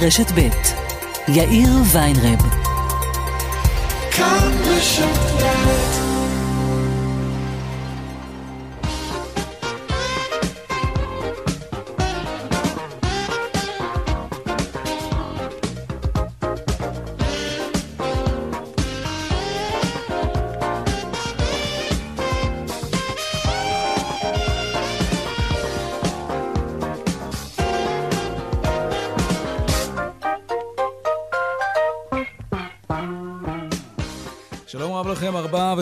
[0.00, 0.48] רשת ב'
[1.28, 2.40] יאיר ויינרב.
[4.10, 5.83] כאן בשפט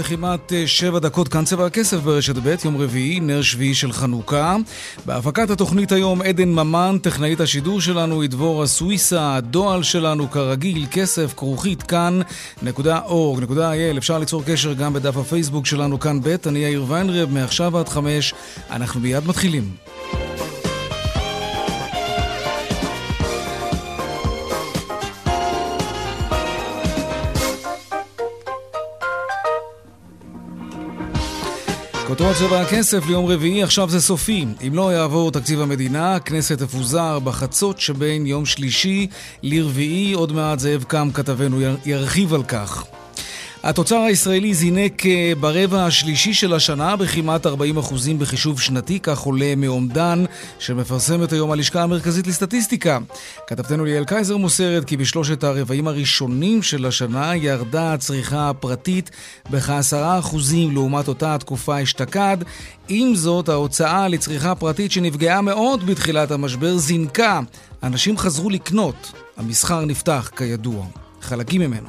[0.05, 4.57] וכמעט אה, שבע דקות כאן צבע הכסף ברשת ב', יום רביעי, נר שביעי של חנוכה.
[5.07, 11.35] בהפקת התוכנית היום עדן ממן, טכנאית השידור שלנו, היא דבורה סוויסה, הדועל שלנו כרגיל, כסף,
[11.37, 13.99] כרוכית, כאן.org.il.
[13.99, 18.35] אפשר ליצור קשר גם בדף הפייסבוק שלנו כאן ב', אני יאיר ויינרב, מעכשיו עד חמש,
[18.71, 19.92] אנחנו מיד מתחילים.
[32.13, 34.47] כותרות צבע הכסף ליום רביעי, עכשיו זה סופי.
[34.67, 39.07] אם לא יעבור תקציב המדינה, הכנסת תפוזר בחצות שבין יום שלישי
[39.43, 40.13] לרביעי.
[40.13, 42.85] עוד מעט זאב קם כתבנו ירחיב על כך.
[43.63, 47.51] התוצר הישראלי זינק אה, ברבע השלישי של השנה בכמעט 40%
[48.19, 50.25] בחישוב שנתי, כך עולה מאומדן
[50.59, 52.99] שמפרסמת היום הלשכה המרכזית לסטטיסטיקה.
[53.47, 59.11] כתבתנו ליאל קייזר מוסרת כי בשלושת הרבעים הראשונים של השנה ירדה הצריכה הפרטית
[59.51, 60.37] בכ-10%
[60.73, 62.37] לעומת אותה התקופה אשתקד.
[62.89, 67.41] עם זאת, ההוצאה לצריכה פרטית שנפגעה מאוד בתחילת המשבר זינקה.
[67.83, 69.13] אנשים חזרו לקנות.
[69.37, 70.87] המסחר נפתח, כידוע.
[71.21, 71.89] חלקים ממנו.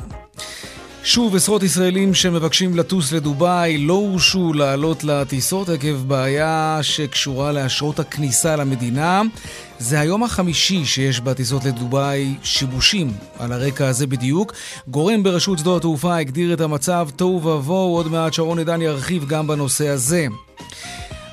[1.05, 8.55] שוב עשרות ישראלים שמבקשים לטוס לדובאי לא הורשו לעלות לטיסות עקב בעיה שקשורה לאשרות הכניסה
[8.55, 9.21] למדינה.
[9.79, 14.53] זה היום החמישי שיש בטיסות לדובאי שיבושים על הרקע הזה בדיוק.
[14.87, 19.47] גורם ברשות שדות התעופה הגדיר את המצב תוהו ובוהו, עוד מעט שרון עידן ירחיב גם
[19.47, 20.27] בנושא הזה.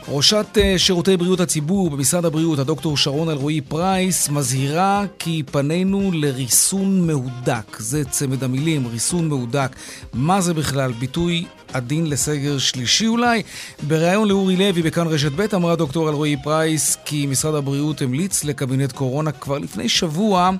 [0.08, 7.06] ראשת אה, שירותי בריאות הציבור במשרד הבריאות, הדוקטור שרון אלרועי פרייס, מזהירה כי פנינו לריסון
[7.06, 7.76] מהודק.
[7.78, 9.76] זה צמד המילים, ריסון מהודק.
[10.12, 10.92] מה זה בכלל?
[10.92, 13.42] ביטוי עדין לסגר שלישי אולי?
[13.82, 18.92] בריאיון לאורי לוי בכאן רשת ב' אמרה דוקטור אלרועי פרייס כי משרד הבריאות המליץ לקבינט
[18.92, 20.50] קורונה כבר לפני שבוע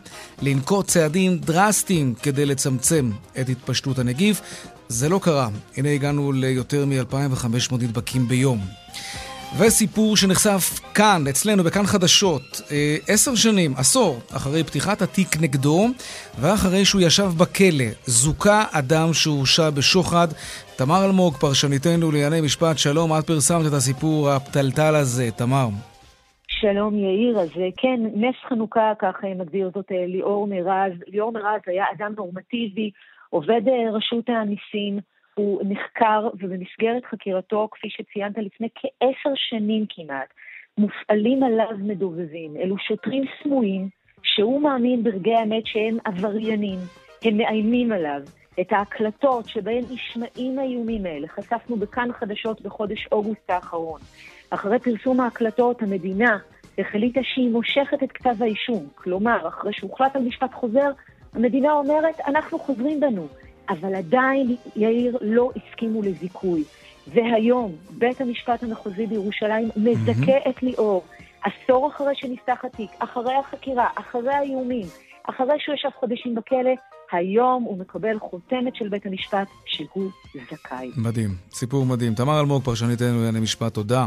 [0.42, 4.40] לנקוט צעדים דרסטיים כדי לצמצם את התפשטות הנגיף.
[4.88, 5.48] זה לא קרה.
[5.76, 8.60] הנה הגענו ליותר מ-2,500 נדבקים ביום.
[9.59, 15.87] וסיפור שנחשף כאן, אצלנו, בכאן חדשות, אה, עשר שנים, עשור, אחרי פתיחת התיק נגדו,
[16.41, 20.28] ואחרי שהוא ישב בכלא, זוכה אדם שהורשע בשוחד.
[20.77, 25.69] תמר אלמוג, פרשניתנו לענייני משפט, שלום, את פרסמת את הסיפור הפתלתל הזה, תמר.
[26.49, 30.93] שלום יאיר, אז אה, כן, נס חנוכה, ככה מגדיר זאת אה, ליאור מירז.
[31.06, 32.91] ליאור מירז היה אדם נורמטיבי,
[33.31, 33.61] עובד
[33.93, 35.00] רשות המיסים.
[35.40, 40.28] הוא נחקר, ובמסגרת חקירתו, כפי שציינת לפני כעשר שנים כמעט,
[40.78, 42.56] מופעלים עליו מדובבים.
[42.56, 43.88] אלו שוטרים סמויים,
[44.22, 46.78] שהוא מאמין ברגעי האמת שהם עבריינים,
[47.24, 48.20] הם מאיימים עליו.
[48.60, 54.00] את ההקלטות שבהן נשמעים האיומים האלה חשפנו בכאן חדשות בחודש אוגוסט האחרון.
[54.50, 56.38] אחרי פרסום ההקלטות, המדינה
[56.78, 58.88] החליטה שהיא מושכת את כתב האישום.
[58.94, 60.90] כלומר, אחרי שהוחלט על משפט חוזר,
[61.32, 63.26] המדינה אומרת, אנחנו חוזרים בנו.
[63.70, 66.64] אבל עדיין, יאיר, לא הסכימו לזיכוי.
[67.06, 70.50] והיום, בית המשפט המחוזי בירושלים מזכה mm-hmm.
[70.50, 71.04] את ליאור,
[71.44, 74.86] עשור אחרי שנפתח התיק, אחרי החקירה, אחרי האיומים,
[75.28, 76.70] אחרי שהוא ישב חודשים בכלא,
[77.12, 80.10] היום הוא מקבל חותמת של בית המשפט שהוא
[80.50, 80.91] זכאי.
[80.97, 82.14] מדהים, סיפור מדהים.
[82.14, 84.06] תמר אלמוג, פרשניתנו לענייני משפט, תודה.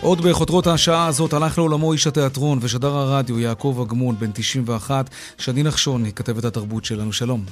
[0.00, 5.62] עוד בחותרות השעה הזאת הלך לעולמו איש התיאטרון ושדר הרדיו יעקב אגמון, בן 91, שני
[5.62, 7.12] נחשוני, כתבת התרבות שלנו.
[7.12, 7.44] שלום.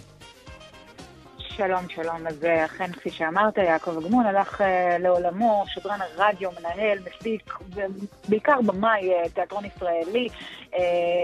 [1.57, 2.27] שלום, שלום.
[2.27, 4.65] אז אה, אכן, כפי שאמרת, יעקב אגמון הלך uh,
[4.99, 7.55] לעולמו, שדרן הרדיו, מנהל, מפיק,
[8.29, 10.29] בעיקר במאי uh, תיאטרון ישראלי,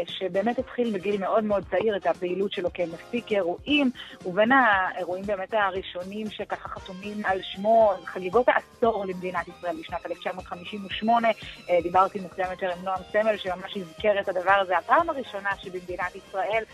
[0.06, 3.90] שבאמת התחיל בגיל מאוד מאוד צעיר את הפעילות שלו כמפיק אירועים,
[4.26, 11.28] ובין האירועים באמת הראשונים שככה חתומים על שמו, חגיגות העשור למדינת ישראל בשנת 1958.
[11.30, 14.78] uh, דיברתי מוקדם יותר עם נועם סמל, שממש הזכר את הדבר הזה.
[14.78, 16.64] הפעם הראשונה שבמדינת ישראל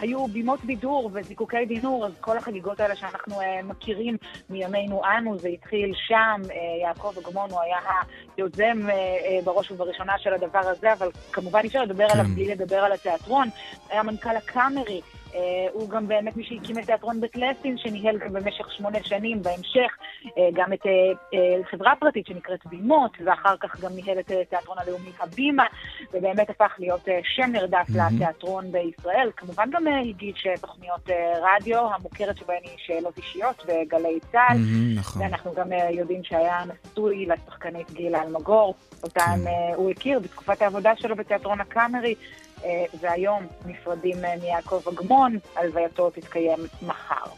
[0.00, 4.16] היו בימות בידור וזיקוקי דינור, אז כל החגיגות האלה שאנחנו uh, מכירים
[4.50, 6.52] מימינו אנו, זה התחיל שם, uh,
[6.82, 7.78] יעקב אגמון הוא היה
[8.36, 8.78] היוזם
[9.44, 12.18] בראש ובראשונה של הדבר הזה, אבל כמובן אי אפשר לדבר כן.
[12.18, 13.48] עליו בלי לדבר על התיאטרון.
[13.90, 15.17] היה מנכ"ל הקאמרי, אה,
[15.72, 19.96] הוא גם באמת מי שהקים את תיאטרון בית לסין, שניהל גם במשך שמונה שנים, בהמשך
[20.38, 20.80] אה, גם את
[21.70, 25.64] חברה פרטית שנקראת בימות, ואחר כך גם ניהל את תיאטרון הלאומי הבימה,
[26.12, 28.14] ובאמת הפך להיות שם נרדף mm-hmm.
[28.14, 29.30] לתיאטרון בישראל.
[29.36, 31.10] כמובן גם הגיש תוכניות
[31.42, 35.22] רדיו, המוכרת שבהן היא שאלות אישיות בגלי צה"ל, mm-hmm, נכון.
[35.22, 39.74] ואנחנו גם יודעים שהיה נשוי לשחקנית גילה אלמגור, אותן כן.
[39.74, 42.14] הוא הכיר בתקופת העבודה שלו בתיאטרון הקאמרי.
[42.64, 47.30] אה, והיום נפרדים אה, מיעקב אגמון, הלווייתו תתקיים מחר.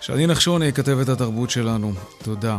[0.00, 1.92] שני נחשוני, כתבת התרבות שלנו,
[2.24, 2.58] תודה.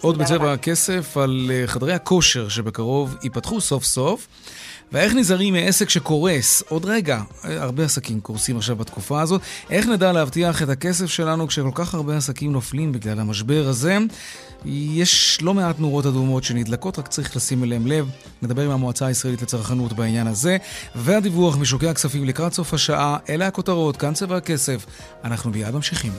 [0.00, 4.28] עוד בצבע הכסף על אה, חדרי הכושר שבקרוב ייפתחו סוף סוף.
[4.94, 6.62] ואיך נזהרים מעסק שקורס?
[6.68, 9.40] עוד רגע, הרבה עסקים קורסים עכשיו בתקופה הזאת.
[9.70, 13.98] איך נדע להבטיח את הכסף שלנו כשכל כך הרבה עסקים נופלים בגלל המשבר הזה?
[14.64, 18.10] יש לא מעט נורות אדומות שנדלקות, רק צריך לשים אליהם לב.
[18.42, 20.56] נדבר עם המועצה הישראלית לצרכנות בעניין הזה.
[20.94, 24.86] והדיווח משוקי הכספים לקראת סוף השעה, אלה הכותרות, כאן צבע הכסף.
[25.24, 26.12] אנחנו מיד ממשיכים.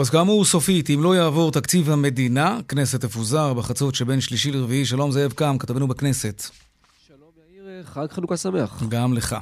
[0.00, 4.84] טוב, אז כאמור, סופית, אם לא יעבור תקציב המדינה, כנסת תפוזר בחצות שבין שלישי לרביעי.
[4.84, 6.42] שלום זאב קם, כתבנו בכנסת.
[7.08, 8.82] שלום יאיר, חג חנוכה שמח.
[8.88, 9.36] גם לך.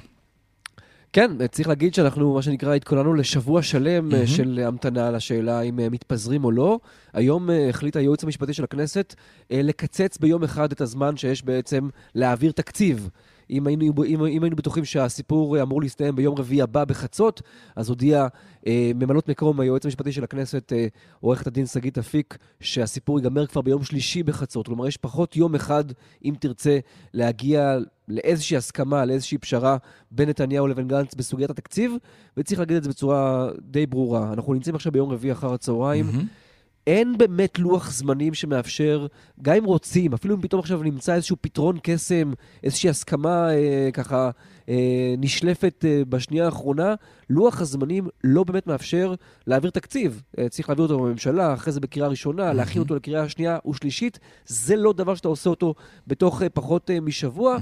[1.12, 4.26] כן, צריך להגיד שאנחנו, מה שנקרא, התכוננו לשבוע שלם mm-hmm.
[4.26, 6.78] של המתנה לשאלה אם אה, מתפזרים או לא.
[7.12, 9.14] היום אה, החליט הייעוץ המשפטי של הכנסת
[9.50, 13.08] לקצץ ביום אחד את הזמן שיש בעצם להעביר תקציב.
[13.50, 17.42] אם היינו, אם, אם היינו בטוחים שהסיפור אמור להסתיים ביום רביעי הבא בחצות,
[17.76, 18.26] אז הודיע
[18.66, 20.86] אה, ממלאות מקום היועץ המשפטי של הכנסת, אה,
[21.20, 24.66] עורכת הדין שגית אפיק, שהסיפור ייגמר כבר ביום שלישי בחצות.
[24.66, 25.84] כלומר, יש פחות יום אחד,
[26.24, 26.78] אם תרצה,
[27.14, 27.78] להגיע
[28.08, 29.76] לאיזושהי הסכמה, לאיזושהי פשרה
[30.10, 31.92] בין נתניהו לבין גנץ בסוגיית התקציב,
[32.36, 34.32] וצריך להגיד את זה בצורה די ברורה.
[34.32, 36.10] אנחנו נמצאים עכשיו ביום רביעי אחר הצהריים.
[36.10, 36.47] Mm-hmm.
[36.88, 39.06] אין באמת לוח זמנים שמאפשר,
[39.42, 42.32] גם אם רוצים, אפילו אם פתאום עכשיו נמצא איזשהו פתרון קסם,
[42.62, 44.30] איזושהי הסכמה אה, ככה
[44.68, 46.94] אה, נשלפת אה, בשנייה האחרונה,
[47.30, 49.14] לוח הזמנים לא באמת מאפשר
[49.46, 50.22] להעביר תקציב.
[50.38, 54.18] אה, צריך להעביר אותו בממשלה, אחרי זה בקריאה ראשונה, להכין אותו לקריאה שנייה ושלישית.
[54.46, 55.74] זה לא דבר שאתה עושה אותו
[56.06, 57.58] בתוך אה, פחות אה, משבוע.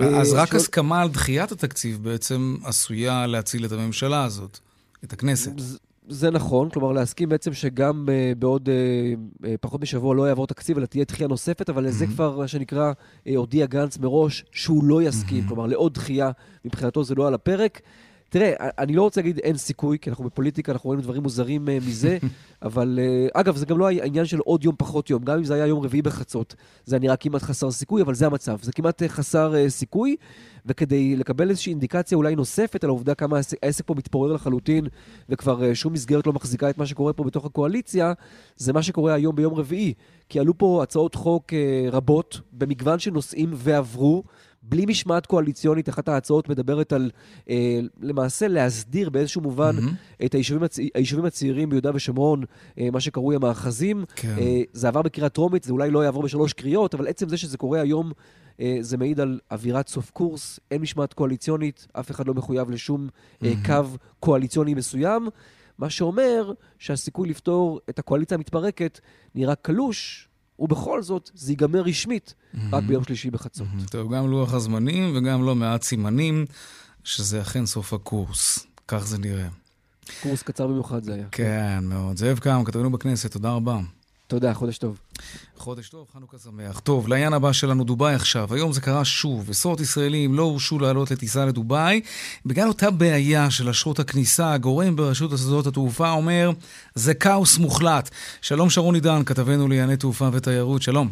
[0.00, 4.58] אה, אז רק הסכמה על דחיית התקציב בעצם עשויה להציל את הממשלה הזאת,
[5.04, 5.52] את הכנסת.
[6.08, 10.78] זה נכון, כלומר להסכים בעצם שגם uh, בעוד uh, uh, פחות משבוע לא יעבור תקציב,
[10.78, 12.08] אלא תהיה דחייה נוספת, אבל לזה mm-hmm.
[12.08, 15.48] כבר, מה שנקרא, uh, הודיע גנץ מראש שהוא לא יסכים, mm-hmm.
[15.48, 16.30] כלומר לעוד דחייה,
[16.64, 17.80] מבחינתו זה לא על הפרק.
[18.30, 21.86] תראה, אני לא רוצה להגיד אין סיכוי, כי אנחנו בפוליטיקה, אנחנו רואים דברים מוזרים uh,
[21.86, 22.18] מזה,
[22.62, 25.54] אבל uh, אגב, זה גם לא העניין של עוד יום פחות יום, גם אם זה
[25.54, 26.54] היה יום רביעי בחצות,
[26.84, 30.16] זה נראה כמעט חסר סיכוי, אבל זה המצב, זה כמעט uh, חסר uh, סיכוי,
[30.66, 34.86] וכדי לקבל איזושהי אינדיקציה אולי נוספת על העובדה כמה העסק, פה מתפורר לחלוטין,
[35.28, 38.12] וכבר uh, שום מסגרת לא מחזיקה את מה שקורה פה בתוך הקואליציה,
[38.56, 39.94] זה מה שקורה היום ביום רביעי.
[40.28, 41.52] כי עלו פה הצעות חוק
[41.92, 44.24] רבות, במגוון של נושאים, ועברו.
[44.68, 47.10] בלי משמעת קואליציונית, אחת ההצעות מדברת על
[47.50, 50.24] אה, למעשה להסדיר באיזשהו מובן mm-hmm.
[50.24, 50.78] את היישובים, הצ...
[50.94, 52.44] היישובים הצעירים ביהודה ושומרון,
[52.78, 54.04] אה, מה שקרוי המאחזים.
[54.16, 54.34] כן.
[54.38, 57.58] אה, זה עבר בקריאה טרומית, זה אולי לא יעבור בשלוש קריאות, אבל עצם זה שזה
[57.58, 58.12] קורה היום,
[58.60, 63.08] אה, זה מעיד על אווירת סוף קורס, אין משמעת קואליציונית, אף אחד לא מחויב לשום
[63.42, 63.66] אה, mm-hmm.
[63.66, 65.28] קו קואליציוני מסוים.
[65.78, 69.00] מה שאומר שהסיכוי לפתור את הקואליציה המתפרקת
[69.34, 70.27] נראה קלוש,
[70.58, 72.34] ובכל זאת, זה ייגמר רשמית.
[72.72, 73.66] רק ביום שלישי בחצות.
[73.90, 76.46] טוב, גם לוח הזמנים וגם לא מעט סימנים
[77.04, 78.66] שזה אכן סוף הקורס.
[78.88, 79.48] כך זה נראה.
[80.22, 81.26] קורס קצר במיוחד זה היה.
[81.32, 82.16] כן, מאוד.
[82.16, 83.78] זאב קם, כתבנו בכנסת, תודה רבה.
[84.28, 85.00] תודה, חודש טוב.
[85.56, 86.80] חודש טוב, חנוכה שמח.
[86.80, 88.54] טוב, לעניין הבא שלנו, דובאי עכשיו.
[88.54, 89.50] היום זה קרה שוב.
[89.50, 92.00] עשרות ישראלים לא הורשו לעלות לטיסה לדובאי.
[92.46, 96.50] בגלל אותה בעיה של אשרות הכניסה, הגורם ברשות שדות התעופה אומר,
[96.94, 98.10] זה כאוס מוחלט.
[98.42, 101.08] שלום שרון עידן, כתבנו לענייני תעופה ותיירות, שלום.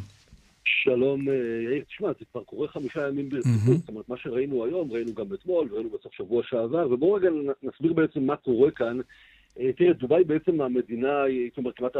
[0.65, 1.35] שלום, אה,
[1.71, 5.27] יאיר, תשמע, זה כבר קורה חמישה ימים ברציפות, זאת אומרת, מה שראינו היום, ראינו גם
[5.35, 7.29] אתמול, ראינו בסוף שבוע שעבר, ובואו רגע
[7.63, 8.99] נסביר בעצם מה קורה כאן.
[9.61, 11.97] אה, תראה, דובאי בעצם המדינה, הייתי אומר, כמעט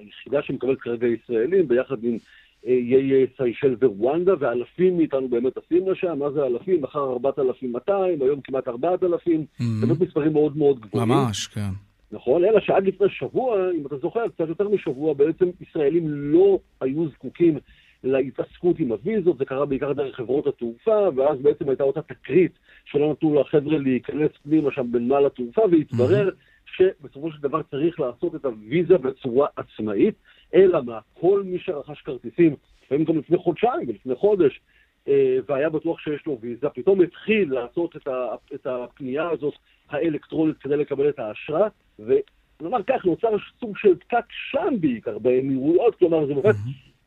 [0.00, 2.18] היחידה שמקבלת כרגע ישראלים, ביחד עם
[2.66, 6.82] אה, איי סיישל ורואנדה, ואלפים מאיתנו באמת טסים לשם, מה זה אלפים?
[6.82, 9.64] מחר 4,200, היום כמעט 4,000, mm-hmm.
[9.80, 11.08] באמת מספרים מאוד מאוד גבוהים.
[11.08, 11.70] ממש, כן.
[12.12, 17.08] נכון, אלא שעד לפני שבוע, אם אתה זוכר, קצת יותר משבוע, בעצם ישראלים לא היו
[17.08, 17.58] זקוקים
[18.04, 22.52] להתעסקות עם הוויזות, זה קרה בעיקר דרך חברות התעופה, ואז בעצם הייתה אותה תקרית
[22.84, 26.55] שלא נתנו לחבר'ה להיכנס פנימה שם בנמל התעופה, והתברר mm-hmm.
[26.66, 30.14] שבסופו של דבר צריך לעשות את הוויזה בצורה עצמאית.
[30.54, 34.60] אלא מה, כל מי שרכש כרטיסים, לפעמים גם לפני חודשיים ולפני חודש,
[35.08, 39.54] אה, והיה בטוח שיש לו ויזה, פתאום התחיל לעשות את, ה, את הפנייה הזאת
[39.90, 41.68] האלקטרונית כדי לקבל את האשרה,
[41.98, 43.28] ונאמר כך, נוצר
[43.60, 46.54] סוג של פקק שם בעיקר, באמירויות, כלומר זה באמת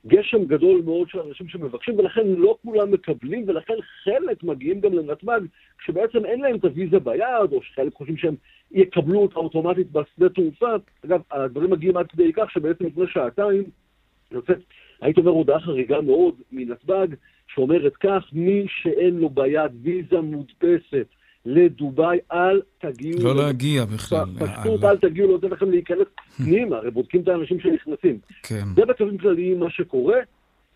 [0.07, 3.73] גשם גדול מאוד של אנשים שמבקשים, ולכן לא כולם מקבלים, ולכן
[4.03, 5.41] חלק מגיעים גם לנתב"ג,
[5.77, 8.35] כשבעצם אין להם את הוויזה ביד, או שחלק חושבים שהם
[8.71, 10.75] יקבלו אותה אוטומטית בשדה תעופה.
[11.05, 13.63] אגב, הדברים מגיעים עד כדי כך שבעצם לפני שעתיים
[14.31, 14.57] יוצאת,
[15.01, 17.07] הייתי אומר, הודעה חריגה מאוד מנתב"ג,
[17.47, 21.07] שאומרת כך, מי שאין לו ביד ויזה מודפסת
[21.45, 23.23] לדובאי, אל תגיעו...
[23.23, 24.25] לא להגיע בכלל.
[24.39, 26.07] פשוט אל תגיעו, לא נותן לכם להיכנס
[26.37, 28.19] פנימה, הרי בודקים את האנשים שנכנסים.
[28.43, 28.65] כן.
[28.75, 30.17] זה בקווים כלליים מה שקורה.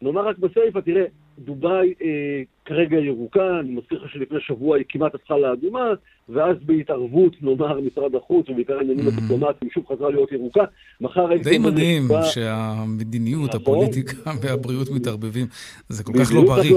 [0.03, 1.03] נאמר רק בסיפא, תראה,
[1.39, 5.93] דובאי אה, כרגע ירוקה, אני מזכיר לך שלפני שבוע היא כמעט הפכה לאדומה,
[6.29, 10.63] ואז בהתערבות, נאמר, משרד החוץ, ובעיקר העניינים הדיפלומטיים, שוב חזרה להיות ירוקה.
[11.01, 11.27] מחר.
[11.43, 13.61] די מדהים שהמדיניות, נכון.
[13.61, 15.47] הפוליטיקה והבריאות מתערבבים.
[15.89, 16.75] זה כל כך לא בריא,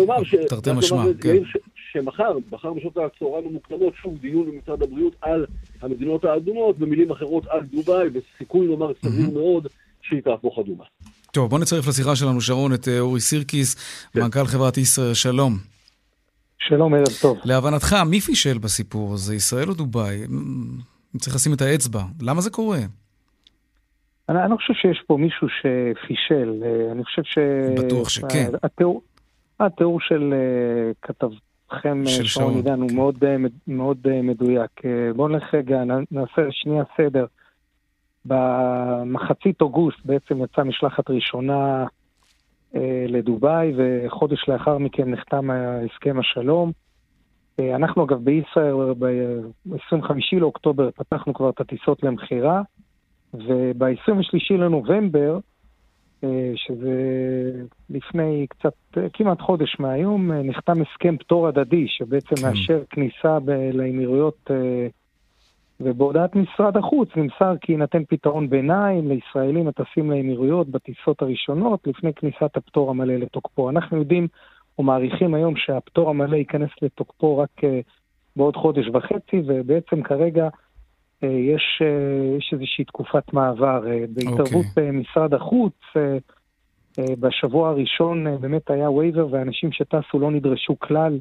[0.48, 1.04] תרתי משמע.
[1.20, 1.36] כן.
[1.92, 5.46] שמחר, מחר בשעות הצהריים המוקדמות, שוב דיון במשרד הבריאות על
[5.80, 9.66] המדינות האדומות, במילים אחרות על דובאי, וסיכוי לומר סביר מאוד
[10.02, 10.84] שהיא תהפוך אדומה.
[11.36, 13.74] טוב, בוא נצרף לשיחה שלנו, שרון, את אה, אורי סירקיס,
[14.12, 14.20] כן.
[14.20, 15.52] מנכ"ל חברת ישראל, שלום.
[16.58, 17.38] שלום, ערב טוב.
[17.44, 20.24] להבנתך, מי פישל בסיפור הזה, ישראל או דובאי?
[21.18, 22.02] צריך לשים את האצבע.
[22.20, 22.78] למה זה קורה?
[24.28, 26.62] אני, אני לא חושב שיש פה מישהו שפישל.
[26.64, 27.38] אה, אני חושב ש...
[27.78, 28.50] בטוח שכן.
[28.62, 29.02] התיאור,
[29.60, 32.94] התיאור של אה, כתבכם, שרון עידן, הוא כן.
[32.96, 33.24] מאוד,
[33.66, 34.70] מאוד מדויק.
[35.16, 37.26] בואו נלך רגע, נעשה שנייה סדר.
[38.26, 41.86] במחצית אוגוסט בעצם יצאה משלחת ראשונה
[42.74, 46.72] אה, לדובאי, וחודש לאחר מכן נחתם הסכם השלום.
[47.60, 52.62] אה, אנחנו אגב בישראל ב-25 לאוקטובר פתחנו כבר את הטיסות למכירה,
[53.34, 55.38] וב-23 לנובמבר,
[56.24, 56.92] אה, שזה
[57.90, 58.72] לפני קצת,
[59.12, 62.46] כמעט חודש מהיום, נחתם הסכם פטור הדדי, שבעצם כן.
[62.46, 64.50] מאשר כניסה ב- לאמירויות
[65.80, 72.56] ובהודעת משרד החוץ נמסר כי יינתן פתרון ביניים לישראלים הטסים לאמירויות בטיסות הראשונות לפני כניסת
[72.56, 73.70] הפטור המלא לתוקפו.
[73.70, 74.28] אנחנו יודעים
[74.78, 77.66] או מעריכים היום שהפטור המלא ייכנס לתוקפו רק uh,
[78.36, 83.80] בעוד חודש וחצי, ובעצם כרגע uh, יש, uh, יש איזושהי תקופת מעבר.
[84.08, 84.68] בהתערבות okay.
[84.68, 84.90] אוקיי.
[84.90, 85.74] משרד החוץ,
[86.98, 91.18] בשבוע הראשון באמת היה וייבר ואנשים שטסו לא נדרשו כלל.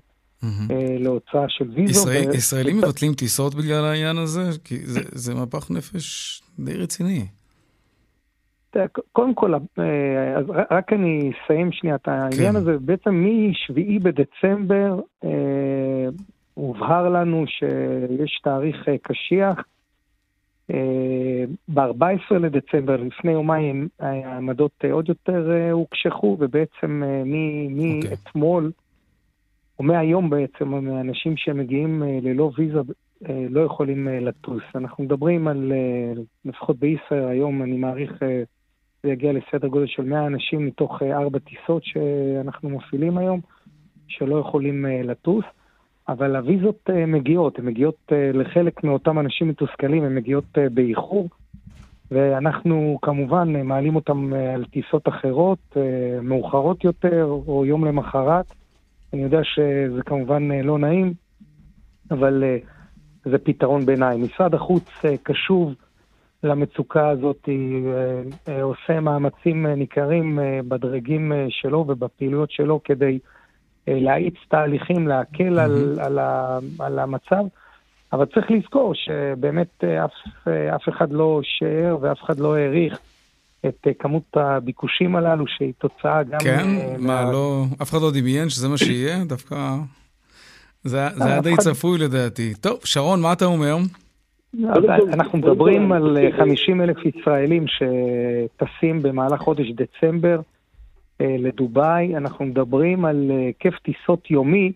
[0.72, 2.08] אה, להוצאה של ויזות.
[2.34, 4.50] ישראלים מבטלים טיסות בגלל העניין הזה?
[4.64, 4.76] כי
[5.12, 7.26] זה מפח נפש די רציני.
[9.12, 9.62] קודם כל, אה,
[10.72, 12.56] רק אני אסיים שנייה את העניין כן.
[12.56, 12.78] הזה.
[12.80, 15.30] בעצם מ-7 בדצמבר אה,
[16.54, 19.58] הובהר לנו שיש תאריך קשיח.
[21.68, 28.00] ב-14 לדצמבר, לפני יומיים, העמדות עוד יותר הוקשחו, ובעצם אוקיי.
[28.10, 28.72] מאתמול...
[28.74, 28.85] Okay.
[29.80, 32.80] או מהיום בעצם, אנשים שמגיעים אה, ללא ויזה
[33.30, 34.64] אה, לא יכולים אה, לטוס.
[34.76, 35.72] אנחנו מדברים על,
[36.46, 38.14] לפחות בישראל היום, אני מעריך,
[39.04, 43.40] זה יגיע לסדר גודל של 100 אנשים מתוך ארבע טיסות שאנחנו מפעילים היום,
[44.08, 45.46] שלא יכולים לטוס.
[46.08, 51.30] אבל הוויזות מגיעות, הן מגיעות לחלק מאותם אנשים מתוסכלים, הן מגיעות באיחור,
[52.12, 55.78] ואנחנו כמובן מעלים אותם על טיסות אחרות,
[56.22, 58.46] מאוחרות יותר, או יום למחרת.
[59.16, 61.14] אני יודע שזה כמובן אה, לא נעים,
[62.12, 62.58] אבל אה,
[63.26, 64.24] זה פתרון ביניים.
[64.24, 65.74] משרד החוץ אה, קשוב
[66.44, 67.50] למצוקה הזאת,
[68.62, 73.20] עושה מאמצים ניכרים בדרגים שלו ובפעילויות שלו כדי
[73.88, 76.20] להאיץ תהליכים, להקל על, על,
[76.80, 77.46] על המצב.
[78.14, 83.00] אבל צריך לזכור שבאמת אף, אף אחד לא שיער ואף אחד לא העריך
[83.68, 86.40] את אה, כמות הביקושים הללו, שהיא תוצאה גם...
[86.40, 86.64] כן?
[86.64, 87.32] Uh, מה, מה...
[87.32, 87.66] לא...
[87.82, 89.24] אף אחד לא דמיין שזה מה שיהיה?
[89.24, 89.76] דווקא...
[90.84, 91.58] זה, זה היה די.
[91.58, 92.54] צפוי לדעתי.
[92.62, 93.78] טוב, שרון, מה אתה אומר?
[95.14, 100.40] אנחנו מדברים על 50 אלף ישראלים שטסים במהלך חודש דצמבר
[101.20, 102.18] לדובאי.
[102.18, 104.72] אנחנו מדברים על היקף טיסות יומי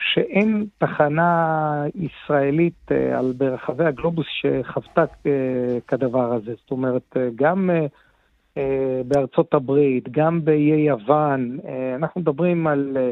[0.00, 2.90] שאין תחנה ישראלית
[3.36, 5.04] ברחבי הגלובוס שחוותה
[5.88, 6.52] כדבר הזה.
[6.62, 7.86] זאת אומרת, גם אה,
[9.06, 13.10] בארצות הברית, גם באיי יוון, אה, אנחנו מדברים על אה,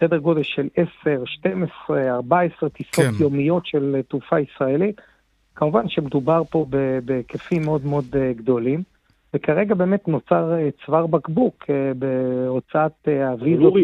[0.00, 3.22] סדר גודל של 10, 12, 14 טיסות כן.
[3.22, 5.00] יומיות של תעופה ישראלית.
[5.54, 6.66] כמובן שמדובר פה
[7.04, 8.04] בהיקפים מאוד מאוד
[8.36, 8.82] גדולים.
[9.34, 10.52] וכרגע באמת נוצר
[10.86, 11.64] צוואר בקבוק
[11.96, 13.74] בהוצאת הוויזות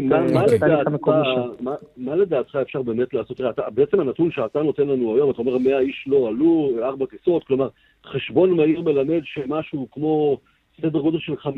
[0.86, 1.72] המקומי שלו.
[1.96, 3.40] מה לדעתך אפשר באמת לעשות?
[3.74, 7.68] בעצם הנתון שאתה נותן לנו היום, אתה אומר 100 איש לא עלו, ארבע טיסות, כלומר,
[8.06, 10.38] חשבון מהיר מלמד שמשהו כמו
[10.80, 11.48] סדר גודל של 15%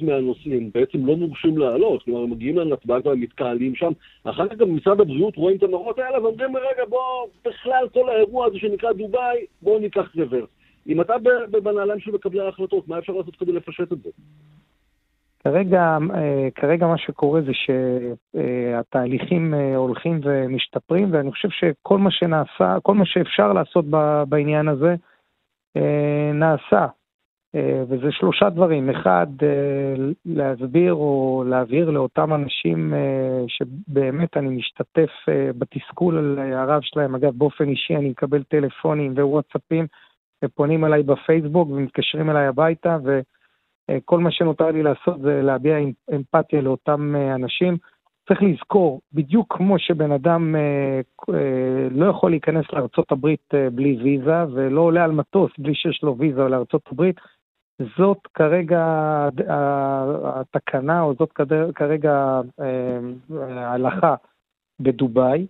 [0.00, 3.92] מהנוסעים בעצם לא מורשים לעלות, כלומר הם מגיעים לנתב"ג והם מתקהלים שם,
[4.24, 8.46] אחר כך גם משרד הבריאות רואים את המראות האלה ואומרים רגע בוא, בכלל כל האירוע
[8.46, 10.48] הזה שנקרא דובאי, בואו ניקח רוורס.
[10.88, 11.14] אם אתה
[11.62, 14.10] בנעליים של מקבלי ההחלטות, מה אפשר לעשות כדי לפשט את זה?
[15.44, 17.52] כרגע, אה, כרגע מה שקורה זה
[18.34, 23.84] שהתהליכים אה, הולכים ומשתפרים, ואני חושב שכל מה שנעשה, כל מה שאפשר לעשות
[24.28, 24.94] בעניין הזה,
[25.76, 26.86] אה, נעשה.
[27.88, 28.90] וזה שלושה דברים.
[28.90, 29.26] אחד,
[30.26, 32.94] להסביר או להבהיר לאותם אנשים
[33.48, 35.10] שבאמת אני משתתף
[35.58, 37.14] בתסכול הרב שלהם.
[37.14, 39.86] אגב, באופן אישי אני מקבל טלפונים ווואטסאפים,
[40.44, 43.20] ופונים אליי בפייסבוק ומתקשרים אליי הביתה, ו...
[43.90, 45.76] אה, כל מה שנותר לי לעשות זה להביע
[46.14, 47.76] אמפתיה לאותם אה, אנשים.
[48.28, 51.00] צריך לזכור, בדיוק כמו שבן אדם אה,
[51.90, 53.26] לא יכול להיכנס לארה"ב
[53.72, 57.10] בלי ויזה, ולא עולה על מטוס בלי שיש לו ויזה לארה"ב,
[57.98, 58.84] זאת כרגע
[60.24, 61.32] התקנה, או זאת
[61.74, 62.40] כרגע
[63.40, 64.14] ההלכה
[64.80, 65.46] בדובאי.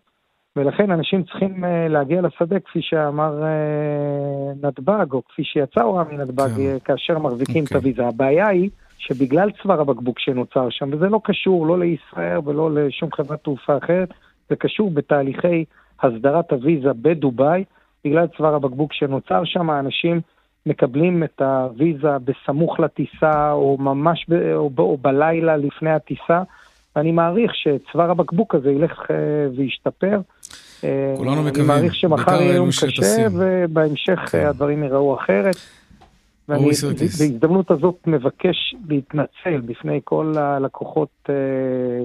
[0.57, 6.49] ולכן אנשים צריכים uh, להגיע לשדה, כפי שאמר uh, נתב"ג, או כפי שיצא הוראה מנתב"ג,
[6.57, 6.79] כן.
[6.85, 7.67] כאשר מחזיקים okay.
[7.67, 7.79] את אוקיי.
[7.79, 8.07] הוויזה.
[8.07, 13.45] הבעיה היא שבגלל צוואר הבקבוק שנוצר שם, וזה לא קשור לא לישראל ולא לשום חברת
[13.45, 14.09] תעופה אחרת,
[14.51, 15.65] זה קשור בתהליכי
[16.03, 17.65] הסדרת הוויזה בדובאי,
[18.05, 20.21] בגלל צוואר הבקבוק שנוצר שם, אנשים
[20.67, 26.43] מקבלים את הוויזה בסמוך לטיסה, או ממש ב, או, או בלילה לפני הטיסה.
[26.97, 29.13] ואני מעריך שצוואר הבקבוק הזה ילך uh,
[29.57, 30.21] וישתפר.
[30.85, 31.71] אה, כולנו מקווים.
[31.71, 34.47] אני מעריך שמחר יהיה יום קשה, ובהמשך כן.
[34.47, 35.57] הדברים ייראו אחרת.
[36.49, 36.71] ואני
[37.19, 41.31] בהזדמנות הזאת מבקש להתנצל בפני כל הלקוחות uh,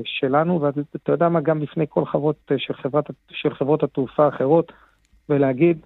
[0.06, 4.72] שלנו, ואתה יודע מה, גם בפני כל חברות של, חברת, של חברות התעופה האחרות,
[5.30, 5.78] ולהגיד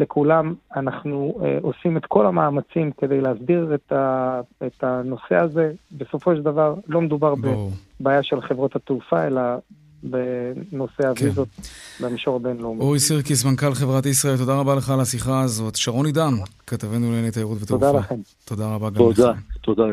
[0.00, 5.72] לכולם, אנחנו uh, עושים את כל המאמצים כדי להסדיר את, ה, את הנושא הזה.
[5.92, 7.34] בסופו של דבר, לא מדובר
[8.00, 9.40] בבעיה של חברות התעופה, אלא
[10.02, 11.62] בנושא הוויזות כן.
[12.04, 12.80] במישור הבינלאומי.
[12.80, 15.76] אורי סירקיס, מנכ"ל חברת ישראל, תודה רבה לך על השיחה הזאת.
[15.76, 16.34] שרון עידן,
[16.66, 17.86] כתבנו לענייני תיירות ותעופה.
[17.86, 18.20] תודה לכם.
[18.44, 19.16] תודה רבה גם לך.
[19.16, 19.84] תודה, תודה.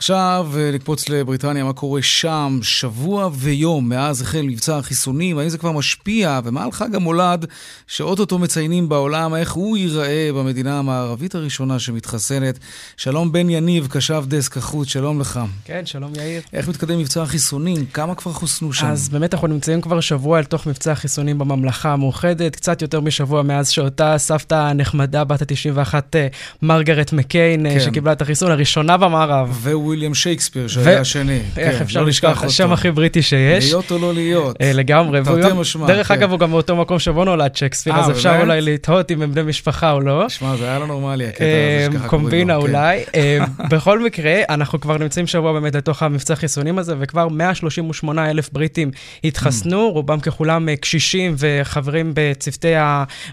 [0.00, 2.58] עכשיו אה, לקפוץ לבריטניה, מה קורה שם?
[2.62, 6.40] שבוע ויום מאז החל מבצע החיסונים, האם זה כבר משפיע?
[6.44, 7.46] ומה על חג המולד
[7.86, 12.58] שאו-טו-טו מציינים בעולם, איך הוא ייראה במדינה המערבית הראשונה שמתחסנת?
[12.96, 15.40] שלום בן יניב, כתב דסק החוץ, שלום לך.
[15.64, 16.42] כן, שלום יאיר.
[16.52, 17.86] איך מתקדם מבצע החיסונים?
[17.86, 18.86] כמה כבר חוסנו שם?
[18.86, 23.42] אז באמת אנחנו נמצאים כבר שבוע אל תוך מבצע החיסונים בממלכה המאוחדת, קצת יותר משבוע
[23.42, 26.26] מאז שאותה סבתא הנחמדה בת ה-91, אה,
[26.62, 27.80] מרגרט מקיין, אה, כן.
[27.80, 29.58] שקיבלה את החיסון הראשונה במערב.
[29.62, 31.40] והוא וויליאם שייקספיר, שהיה השני.
[31.56, 32.46] איך כן, אפשר לא לשכוח אותו.
[32.46, 33.64] השם הכי בריטי שיש.
[33.64, 34.56] להיות או לא להיות.
[34.60, 35.20] אה, לגמרי.
[35.24, 35.86] תרתי משמע.
[35.86, 36.14] דרך כן.
[36.14, 39.34] אגב, הוא גם באותו מקום שבו נולד שייקספיר, אז אה, אפשר אולי לתהות אם הם
[39.34, 40.28] בני משפחה או לא.
[40.28, 42.08] שמע, זה היה לא נורמלי, הקטע הזה שככה קוראים.
[42.08, 42.60] קומבינה כן.
[42.60, 43.04] אולי.
[43.14, 43.38] אה,
[43.70, 48.90] בכל מקרה, אנחנו כבר נמצאים שבוע באמת לתוך המבצע החיסונים הזה, וכבר 138 אלף בריטים
[49.24, 49.92] התחסנו, mm.
[49.92, 52.72] רובם ככולם קשישים וחברים בצוותי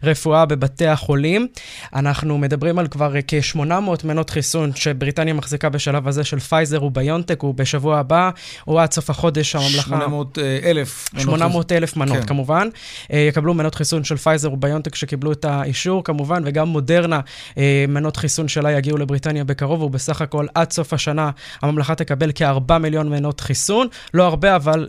[0.03, 1.47] הרפואה בבתי החולים.
[1.95, 3.61] אנחנו מדברים על כבר כ-800
[4.03, 8.29] מנות חיסון שבריטניה מחזיקה בשלב הזה של פייזר וביונטק, הוא בשבוע הבא,
[8.67, 9.81] או עד סוף החודש הממלכה...
[9.81, 11.09] 800 אלף.
[11.17, 12.25] 800 אלף מנות, כן.
[12.25, 12.67] כמובן.
[13.13, 17.19] אה, יקבלו מנות חיסון של פייזר וביונטק שקיבלו את האישור, כמובן, וגם מודרנה,
[17.57, 21.29] אה, מנות חיסון שלה יגיעו לבריטניה בקרוב, ובסך הכל עד סוף השנה
[21.61, 23.87] הממלכה תקבל כ-4 מיליון מנות חיסון.
[24.13, 24.87] לא הרבה, אבל...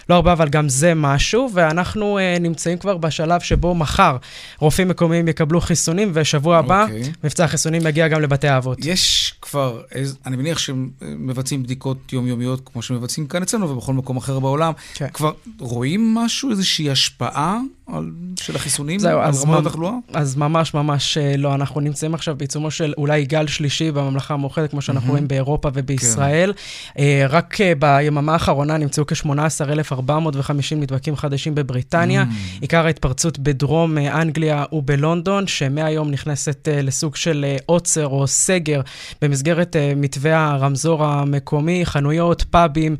[0.00, 4.16] אה, לא הרבה, אבל גם זה משהו, ואנחנו uh, נמצאים כבר בשלב שבו מחר
[4.58, 6.92] רופאים מקומיים יקבלו חיסונים, ושבוע הבא okay.
[6.92, 7.12] אוקיי.
[7.24, 8.78] מבצע החיסונים יגיע גם לבתי האבות.
[8.84, 9.80] יש כבר,
[10.26, 14.72] אני מניח שהם מבצעים בדיקות יומיומיות כמו שמבצעים כאן אצלנו ובכל מקום אחר בעולם.
[14.72, 14.98] Okay.
[14.98, 15.08] כן.
[15.12, 17.58] כבר רואים משהו, איזושהי השפעה
[17.96, 19.92] על, של החיסונים זהו, על רמת התחלואה?
[20.12, 21.54] אז ממש ממש אה, לא.
[21.54, 25.10] אנחנו נמצאים עכשיו בעיצומו של אולי גל שלישי בממלכה המאוחדת, כמו שאנחנו mm-hmm.
[25.10, 26.52] רואים באירופה ובישראל.
[26.94, 27.02] כן.
[27.28, 32.22] רק ביממה האחרונה נמצאו כ-18,450 נדבקים חדשים בבריטניה.
[32.22, 32.60] Mm-hmm.
[32.60, 38.80] עיקר ההתפרצות בדרום אה, אנגליה ובלונדון, שמהיום נכנסת לסוג של עוצר או סגר
[39.22, 41.80] במסגרת מתווה הרמזור המקומי.
[41.84, 42.96] חנויות, פאבים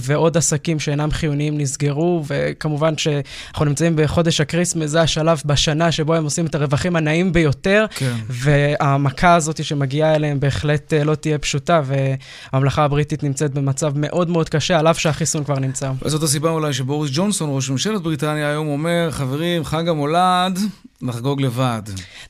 [0.00, 4.19] ועוד עסקים שאינם חיוניים נסגרו, וכמובן שאנחנו נמצאים בחודש...
[4.20, 8.14] חודש ה Christmas זה השלב בשנה שבו הם עושים את הרווחים הנאים ביותר, כן.
[8.28, 14.48] והמכה הזאת שמגיעה אליהם בהחלט אה, לא תהיה פשוטה, והממלכה הבריטית נמצאת במצב מאוד מאוד
[14.48, 15.90] קשה, על אף שהחיסון כבר נמצא.
[16.02, 20.58] וזאת הסיבה אולי שבוריס ג'ונסון, ראש ממשלת בריטניה, היום אומר, חברים, חג המולד,
[21.02, 21.82] נחגוג לבד.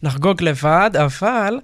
[0.03, 1.55] נחגוג לבד, אבל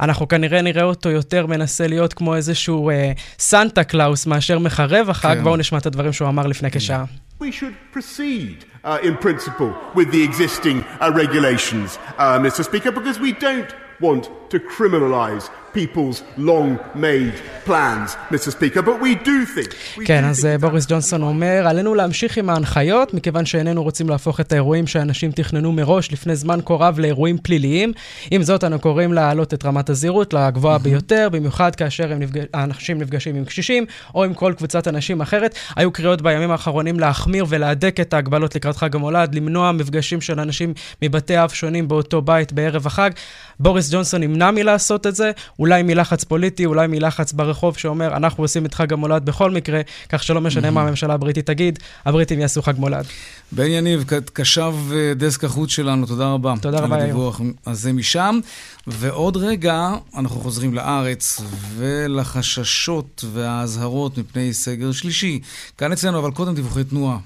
[0.00, 5.34] אנחנו כנראה נראה אותו יותר מנסה להיות כמו איזשהו אה, סנטה קלאוס מאשר מחרב החג.
[5.34, 5.44] כן.
[5.44, 7.04] בואו נשמע את הדברים שהוא אמר לפני כשעה.
[7.40, 12.62] We should proceed uh, in principle with the existing uh, regulations, uh, Mr.
[12.62, 18.50] Speaker, because we don't want to criminalise people's long-made plans, Mr.
[18.50, 19.74] Speaker, but we do think...
[20.04, 24.52] כן, אז uh, בוריס ג'ונסון אומר, עלינו להמשיך עם ההנחיות, מכיוון שאיננו רוצים להפוך את
[24.52, 27.92] האירועים שאנשים תכננו מראש לפני זמן כה רב לאירועים פליליים.
[28.30, 30.78] עם זאת, אנו קוראים להעלות את רמת הזהירות לגבוהה mm-hmm.
[30.78, 32.40] ביותר, במיוחד כאשר נפג...
[32.54, 35.54] האנשים נפגשים עם קשישים, או עם כל קבוצת אנשים אחרת.
[35.76, 40.74] היו קריאות בימים האחרונים להחמיר ולהדק את ההגבלות לקראת חג המולד, למנוע מפגשים של אנשים
[41.02, 43.10] מבתי אב שונים באותו בית בערב החג.
[43.60, 48.66] בוריס ג'ונסון נמנע מלעשות את זה, אולי מלחץ פוליטי, אולי מלחץ ברחוב שאומר, אנחנו עושים
[48.66, 52.74] את חג המולד בכל מקרה, כך שלא משנה מה הממשלה הבריטית תגיד, הבריטים יעשו חג
[52.76, 53.04] מולד.
[53.52, 56.54] בן יניב, קשב אה, דסק החוץ שלנו, תודה רבה.
[56.60, 58.38] תודה רבה, על הדיווח הזה משם.
[58.86, 61.40] ועוד רגע אנחנו חוזרים לארץ
[61.76, 65.40] ולחששות והאזהרות מפני סגר שלישי.
[65.78, 67.18] כאן אצלנו, אבל קודם דיווחי תנועה.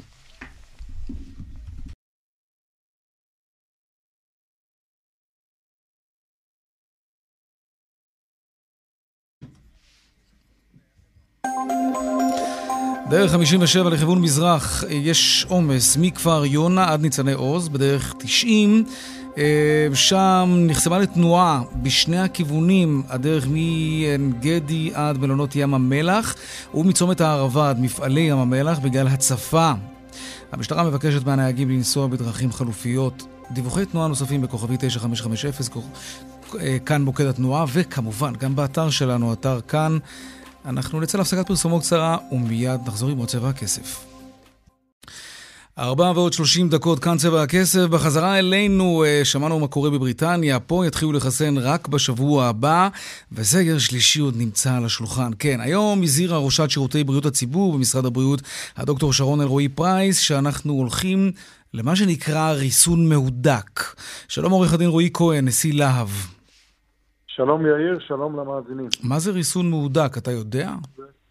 [13.11, 18.85] דרך 57 לכיוון מזרח יש עומס מכפר יונה עד ניצני עוז, בדרך 90.
[19.38, 26.35] אה, שם נחסמה לתנועה בשני הכיוונים, הדרך מעין גדי עד מלונות ים המלח
[26.75, 29.73] ומצומת הערבה עד מפעלי ים המלח בגלל הצפה.
[30.53, 33.27] המשטרה מבקשת מהנהגים לנסוע בדרכים חלופיות.
[33.51, 35.83] דיווחי תנועה נוספים בכוכבי 9550,
[36.61, 39.99] אה, כאן מוקד התנועה, וכמובן גם באתר שלנו, אתר כאן.
[40.64, 44.05] אנחנו נצא להפסקת פרסומו קצרה, ומיד נחזור עם עוד צבע הכסף.
[45.79, 47.81] ארבע ועוד שלושים דקות, כאן צבע הכסף.
[47.81, 52.88] בחזרה אלינו, אה, שמענו מה קורה בבריטניה, פה יתחילו לחסן רק בשבוע הבא,
[53.33, 55.31] וסגר שלישי עוד נמצא על השולחן.
[55.38, 58.42] כן, היום הזהירה ראשת שירותי בריאות הציבור במשרד הבריאות,
[58.77, 61.33] הדוקטור שרון אלרועי פרייס, שאנחנו הולכים
[61.74, 63.85] למה שנקרא ריסון מהודק.
[64.29, 66.34] שלום עורך הדין רועי כהן, נשיא להב.
[67.37, 68.88] שלום יאיר, שלום למאזינים.
[69.09, 70.70] מה זה ריסון מהודק, אתה יודע?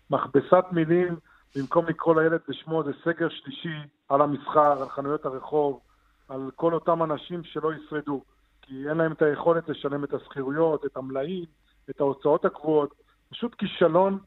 [0.10, 1.16] מכבסת מילים,
[1.56, 3.78] במקום לקרוא לילד בשמו, זה סגר שלישי
[4.10, 5.80] על המסחר, על חנויות הרחוב,
[6.30, 8.24] על כל אותם אנשים שלא ישרדו.
[8.62, 11.46] כי אין להם את היכולת לשלם את השכירויות, את המלאים,
[11.90, 12.94] את ההוצאות הקבועות.
[13.32, 14.20] פשוט כישלון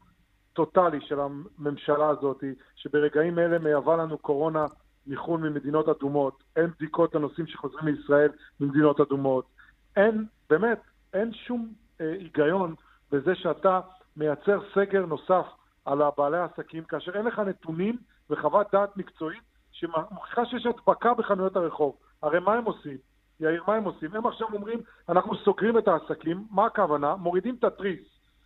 [0.53, 2.43] טוטאלי של הממשלה הזאת,
[2.75, 4.65] שברגעים אלה מייבא לנו קורונה
[5.07, 6.43] מחו"ל ממדינות אדומות.
[6.55, 9.45] אין בדיקות לנוסעים שחוזרים מישראל ממדינות אדומות.
[9.95, 10.79] אין, באמת,
[11.17, 12.75] אין שום אה, היגיון
[13.11, 13.79] בזה שאתה
[14.17, 15.45] מייצר סגר נוסף
[15.85, 17.97] על בעלי העסקים, כאשר אין לך נתונים
[18.29, 21.95] וחוות דעת מקצועית שמוכיחה שיש הדבקה בחנויות הרחוב.
[22.21, 22.97] הרי מה הם עושים?
[23.39, 24.15] יאיר, מה הם עושים?
[24.15, 27.15] הם עכשיו אומרים, אנחנו סוגרים את העסקים, מה הכוונה?
[27.15, 27.99] מורידים את התריס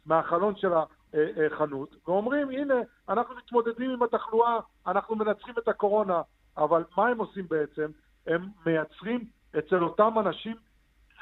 [0.06, 0.72] מהחלון של
[1.14, 2.76] החנות, ואומרים, הנה,
[3.10, 6.22] אנחנו מתמודדים עם התחלואה, אנחנו מנצחים את הקורונה,
[6.58, 7.92] אבל מה הם עושים בעצם?
[8.28, 9.26] הם מייצרים
[9.60, 10.56] אצל אותם אנשים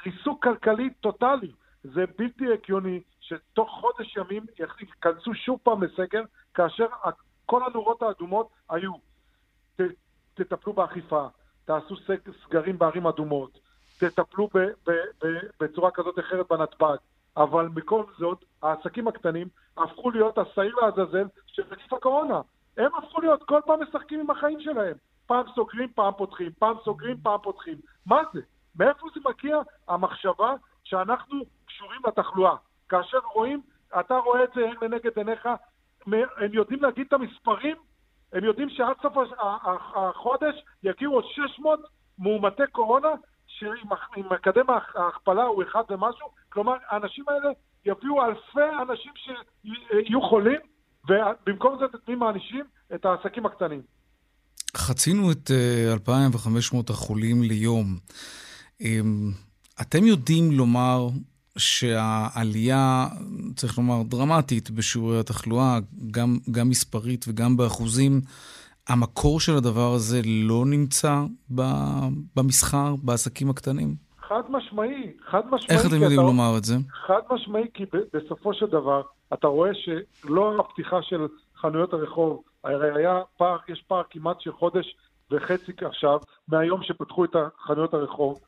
[0.06, 1.52] ריסוק כלכלי טוטאלי.
[1.84, 6.22] זה בלתי הגיוני שתוך חודש ימים ייכנסו שוב פעם לסגר,
[6.54, 6.86] כאשר
[7.46, 8.92] כל הנורות האדומות היו.
[10.34, 11.26] תטפלו באכיפה,
[11.64, 11.94] תעשו
[12.44, 13.58] סגרים בערים אדומות,
[13.98, 15.26] תטפלו ב, ב, ב,
[15.60, 16.96] בצורה כזאת או אחרת בנתב"ג.
[17.36, 22.40] אבל מכל זאת, העסקים הקטנים הפכו להיות השעיר לעזאזל של נגיף הקורונה.
[22.76, 24.96] הם הפכו להיות, כל פעם משחקים עם החיים שלהם.
[25.26, 27.76] פעם סוגרים, פעם פותחים, פעם סוגרים, פעם פותחים.
[28.06, 28.40] מה זה?
[28.74, 29.56] מאיפה זה מגיע
[29.88, 30.54] המחשבה
[30.84, 32.56] שאנחנו קשורים לתחלואה?
[32.88, 33.60] כאשר רואים,
[34.00, 35.48] אתה רואה את זה לנגד עיניך,
[36.36, 37.76] הם יודעים להגיד את המספרים,
[38.32, 39.12] הם יודעים שעד סוף
[39.94, 41.80] החודש יגיעו עוד 600
[42.18, 43.08] מאומתי קורונה,
[43.46, 43.88] שעם
[44.30, 47.50] מקדם ההכפלה הוא אחד ומשהו, כלומר, האנשים האלה
[47.84, 50.60] יביאו אלפי אנשים שיהיו חולים,
[51.04, 52.64] ובמקום זה את מי מענישים?
[52.94, 53.82] את העסקים הקטנים.
[54.76, 55.50] חצינו את
[55.92, 57.86] 2,500 אה, החולים ליום.
[58.80, 59.30] אמ,
[59.80, 61.08] אתם יודעים לומר
[61.58, 63.06] שהעלייה,
[63.56, 65.78] צריך לומר, דרמטית בשיעורי התחלואה,
[66.10, 68.20] גם, גם מספרית וגם באחוזים,
[68.88, 71.22] המקור של הדבר הזה לא נמצא
[72.36, 73.94] במסחר, בעסקים הקטנים?
[74.28, 75.78] חד משמעי, חד משמעי.
[75.78, 76.26] איך אתם יודעים אתה...
[76.26, 76.74] לומר את זה?
[77.06, 81.26] חד משמעי, כי בסופו של דבר, אתה רואה שלא הפתיחה של
[81.60, 84.96] חנויות הרחוב, הרי היה פער, יש פער כמעט של חודש
[85.30, 88.38] וחצי עכשיו, מהיום שפתחו את חנויות הרחוב,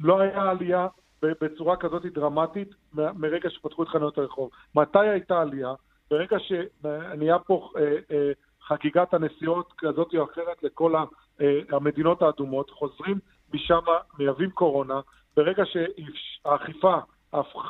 [0.00, 0.86] לא היה עלייה
[1.22, 4.50] בצורה כזאת דרמטית מרגע שפתחו את חנויות הרחוב.
[4.74, 5.74] מתי הייתה עלייה?
[6.10, 8.32] ברגע שנהיה פה אה, אה,
[8.62, 13.18] חגיגת הנסיעות כזאת או אחרת לכל אה, המדינות האדומות, חוזרים
[13.54, 13.78] משם,
[14.18, 15.00] מייבאים קורונה,
[15.36, 16.98] ברגע שהאכיפה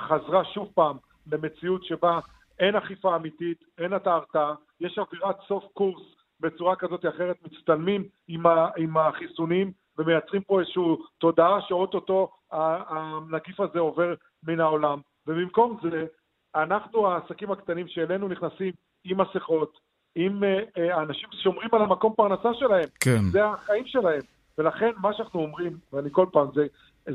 [0.09, 0.97] חזרה שוב פעם
[1.33, 2.21] למציאות שבה
[2.59, 6.03] אין אכיפה אמיתית, אין את ההרתעה, יש אווירת סוף קורס
[6.41, 10.83] בצורה כזאת או אחרת, מצטלמים עם, החיסונים ומייצרים פה איזושהי
[11.19, 14.15] תודעה שאו-טו-טו הנגיף הזה עובר
[14.47, 15.01] מן העולם.
[15.27, 16.07] ובמקום זה,
[16.55, 18.73] אנחנו, העסקים הקטנים שאלינו נכנסים
[19.05, 19.79] עם מסכות,
[20.15, 22.89] עם uh, האנשים ששומרים על המקום פרנסה שלהם.
[23.01, 23.21] כן.
[23.33, 24.21] זה החיים שלהם.
[24.59, 26.67] ולכן מה שאנחנו אומרים, ואני כל פעם, זה,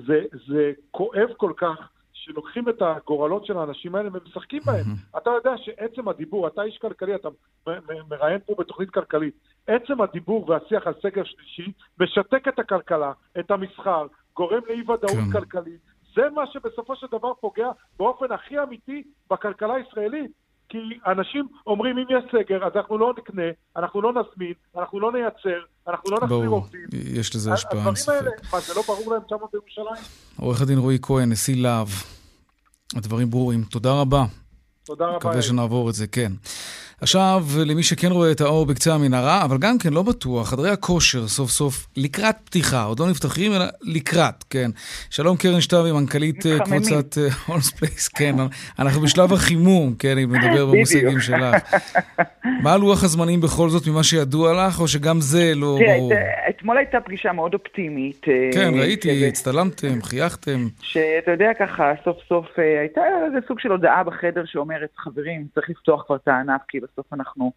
[0.08, 4.84] זה, זה כואב כל כך, שלוקחים את הגורלות של האנשים האלה ומשחקים בהם.
[4.86, 5.18] Mm-hmm.
[5.18, 7.30] אתה יודע שעצם הדיבור, אתה איש כלכלי, אתה
[8.10, 9.34] מראיין פה בתוכנית כלכלית,
[9.68, 15.32] עצם הדיבור והשיח על סגר שלישי משתק את הכלכלה, את המסחר, גורם לאי-ודאות כן.
[15.32, 15.80] כלכלית.
[16.16, 17.68] זה מה שבסופו של דבר פוגע
[18.00, 20.32] באופן הכי אמיתי בכלכלה הישראלית.
[20.70, 23.44] כי אנשים אומרים, אם יש סגר, אז אנחנו לא נקנה,
[23.78, 26.86] אנחנו לא נזמין, אנחנו לא נייצר, אנחנו לא נחזיר עובדים.
[27.14, 28.14] יש לזה השפעה, אין ספק.
[28.14, 30.04] הדברים האלה, מה, זה לא ברור להם שם בירושלים?
[30.40, 31.88] עורך הדין רועי כהן, נשיא להב.
[32.96, 33.64] הדברים ברורים.
[33.64, 34.24] תודה רבה.
[34.84, 35.18] תודה רבה.
[35.18, 36.32] מקווה שנעבור את זה, כן.
[37.06, 41.28] עכשיו, למי שכן רואה את האור בקצה המנהרה, אבל גם כן לא בטוח, חדרי הכושר
[41.28, 44.70] סוף סוף לקראת פתיחה, עוד לא נפתחים, אלא לקראת, כן.
[45.10, 48.36] שלום קרן שטבי, מנכ"לית אה, קבוצת הולמס אה, פלייס, כן,
[48.80, 51.56] אנחנו בשלב החימום, כן, אם נדבר במושגים שלך.
[52.64, 56.12] מה לוח הזמנים בכל זאת ממה שידוע לך, או שגם זה לא ברור?
[56.50, 58.26] אתמול הייתה פגישה מאוד אופטימית.
[58.28, 60.68] אה, כן, ראיתי, הצטלמתם, חייכתם.
[60.82, 62.46] שאתה יודע ככה, סוף סוף
[62.80, 67.14] הייתה איזה סוג של הודעה בחדר שאומרת, חברים, צריך לפתוח כבר את הענף, כי בסוף
[67.14, 67.52] אנחנו,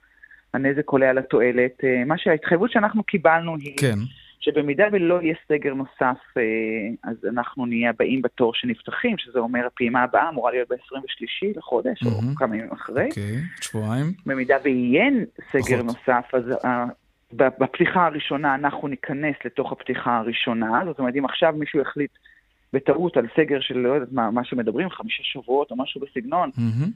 [0.54, 1.84] הנזק עולה על התועלת.
[1.84, 3.98] אה, מה שההתחייבות שאנחנו קיבלנו היא, כן.
[4.40, 6.42] שבמידה ולא יהיה סגר נוסף, אה,
[7.04, 12.06] אז אנחנו נהיה הבאים בתור שנפתחים, שזה אומר הפעימה הבאה אמורה להיות ב-23 לחודש, mm-hmm.
[12.06, 13.06] או כמה ימים אחרי.
[13.08, 14.12] אוקיי, okay, שבועיים.
[14.26, 15.04] במידה ויהיה
[15.50, 15.84] סגר פחות.
[15.84, 16.44] נוסף, אז...
[17.32, 22.10] בפתיחה הראשונה אנחנו ניכנס לתוך הפתיחה הראשונה, זאת אומרת, אם עכשיו מישהו יחליט
[22.72, 26.88] בטעות על סגר של, לא יודעת מה, מה שמדברים, חמישה שבועות או משהו בסגנון, mm-hmm.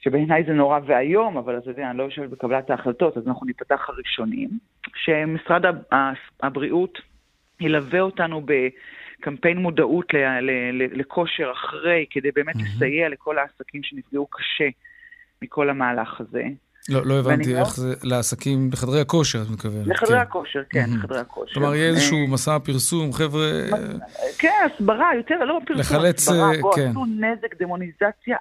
[0.00, 3.88] שבעיניי זה נורא ואיום, אבל אתה יודע, אני לא יושבת בקבלת ההחלטות, אז אנחנו ניפתח
[3.88, 4.50] הראשונים.
[4.96, 5.62] שמשרד
[6.42, 6.98] הבריאות
[7.60, 10.06] ילווה אותנו בקמפיין מודעות
[10.92, 12.76] לכושר אחרי, כדי באמת mm-hmm.
[12.76, 14.68] לסייע לכל העסקים שנפגעו קשה
[15.42, 16.42] מכל המהלך הזה.
[16.88, 19.86] לא, לא הבנתי איך זה, לעסקים, לחדרי הכושר, את מתכוונת.
[19.86, 20.22] לחדרי כן.
[20.22, 20.98] הכושר, כן, mm-hmm.
[20.98, 21.54] לחדרי הכושר.
[21.54, 23.50] כלומר, יהיה איזשהו אה, מסע פרסום, חבר'ה...
[24.38, 26.90] כן, הסברה, יותר, לא פרסום, לחלץ, הסברה, בוא, כן.
[26.90, 28.36] עשו נזק, דמוניזציה,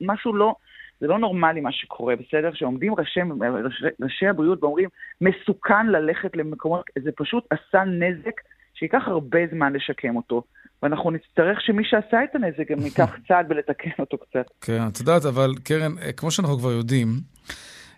[0.00, 0.54] משהו לא...
[1.00, 2.50] זה לא נורמלי מה שקורה, בסדר?
[2.54, 3.20] שעומדים ראשי,
[3.64, 4.88] ראשי, ראשי הבריאות ואומרים,
[5.20, 8.40] מסוכן ללכת למקומות, זה פשוט עשה נזק
[8.74, 10.42] שייקח הרבה זמן לשקם אותו.
[10.82, 14.46] ואנחנו נצטרך שמי שעשה את הנזק גם ייקח צעד ולתקן אותו קצת.
[14.60, 17.08] כן, את יודעת, אבל קרן, כמו שאנחנו כבר יודעים,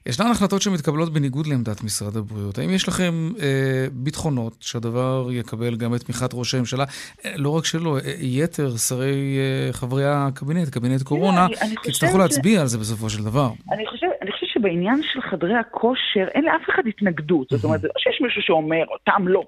[0.07, 2.59] ישנן החלטות שמתקבלות בניגוד לעמדת משרד הבריאות.
[2.59, 6.85] האם יש לכם אה, ביטחונות שהדבר יקבל גם את תמיכת ראש הממשלה?
[7.25, 11.47] אה, לא רק שלו, אה, יתר שרי אה, חברי הקבינט, קבינט קורונה,
[11.83, 12.21] כי יצטרכו ש...
[12.21, 13.51] להצביע על זה בסופו של דבר.
[13.73, 17.47] אני חושב, אני חושב שבעניין של חדרי הכושר, אין לאף אחד התנגדות.
[17.51, 19.43] זאת אומרת, זה לא שיש מישהו שאומר, אותם לא.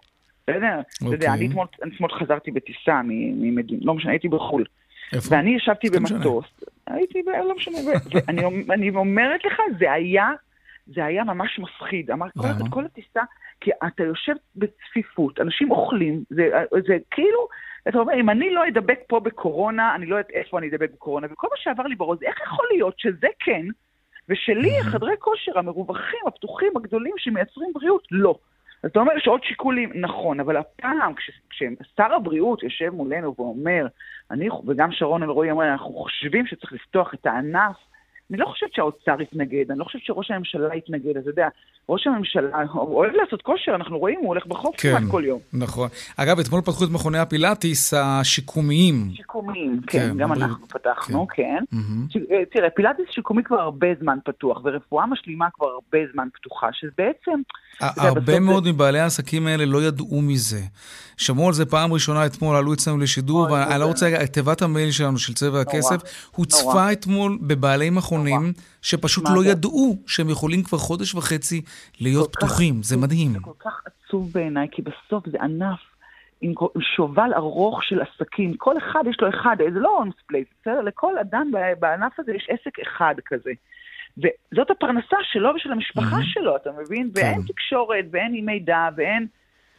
[0.45, 1.47] אתה יודע, אתה יודע, אוקיי.
[1.87, 4.65] אני אתמול חזרתי בטיסה ממדינה, לא משנה, הייתי בחו"ל.
[5.13, 5.35] איפה?
[5.35, 6.45] ואני ישבתי במטוס,
[7.15, 7.79] הייתי, לא משנה,
[8.69, 10.31] ואני אומרת לך, זה היה,
[10.87, 12.11] זה היה ממש מפחיד.
[12.11, 13.23] אמרתי, כל, כל הטיסה,
[13.61, 16.51] כי אתה יושב בצפיפות, אנשים אוכלים, זה,
[16.87, 17.49] זה כאילו,
[17.89, 21.27] אתה אומר, אם אני לא אדבק פה בקורונה, אני לא יודעת איפה אני אדבק בקורונה,
[21.31, 23.67] וכל מה שעבר לי בראש, איך יכול להיות שזה כן,
[24.29, 28.39] ושלי, חדרי כושר המרווחים, הפתוחים, הגדולים, שמייצרים בריאות, לא.
[28.83, 33.87] אז אתה אומר, יש עוד שיקולים, נכון, אבל הפעם, כש, כששר הבריאות יושב מולנו ואומר,
[34.31, 37.77] אני, וגם שרון אלרועי אומר, אנחנו חושבים שצריך לפתוח את הענף,
[38.33, 41.49] אני לא חושבת שהאוצר יתנגד, אני לא חושבת שראש הממשלה יתנגד, אתה יודע,
[41.89, 45.41] ראש הממשלה אוהב לעשות כושר, אנחנו רואים, הוא הולך בחוף כן, כמעט כל יום.
[45.53, 45.89] נכון.
[46.17, 49.11] אגב, אתמול פתחו את מכוני הפילאטיס השיקומיים.
[49.15, 51.43] שיקומיים, כן, כן גם אנחנו פתחנו, כן.
[51.43, 51.77] כן.
[51.77, 52.19] Mm-hmm.
[52.53, 57.41] תראה, פילאטיס שיקומי כבר הרבה זמן פתוח, ורפואה משלימה כבר הרבה זמן פתוחה, שבעצם...
[57.81, 58.73] הרבה מאוד זה...
[58.73, 60.61] מבעלי העסקים האלה לא ידעו מזה.
[61.17, 65.19] שמעו על זה פעם ראשונה אתמול, עלו אצלנו לשידור, ואני לא רוצה, תיבת המייל שלנו
[65.19, 67.91] של צבע הכסף, הוצפה אתמול בבעלי
[68.25, 71.63] מכונים, שפשוט לא ידעו שהם יכולים כבר חודש וחצי
[72.01, 72.83] להיות פתוחים.
[72.83, 73.33] זה מדהים.
[73.33, 75.79] זה כל כך עצוב בעיניי, כי בסוף זה ענף
[76.41, 76.55] עם
[76.97, 78.55] שובל ארוך של עסקים.
[78.57, 80.81] כל אחד יש לו אחד, זה לא אונס פלייס, בסדר?
[80.81, 83.51] לכל אדם בענף הזה יש עסק אחד כזה.
[84.19, 86.33] וזאת הפרנסה שלו ושל המשפחה mm-hmm.
[86.35, 87.11] שלו, אתה מבין?
[87.15, 87.21] כן.
[87.21, 89.27] ואין תקשורת, ואין אי מידע, ואין...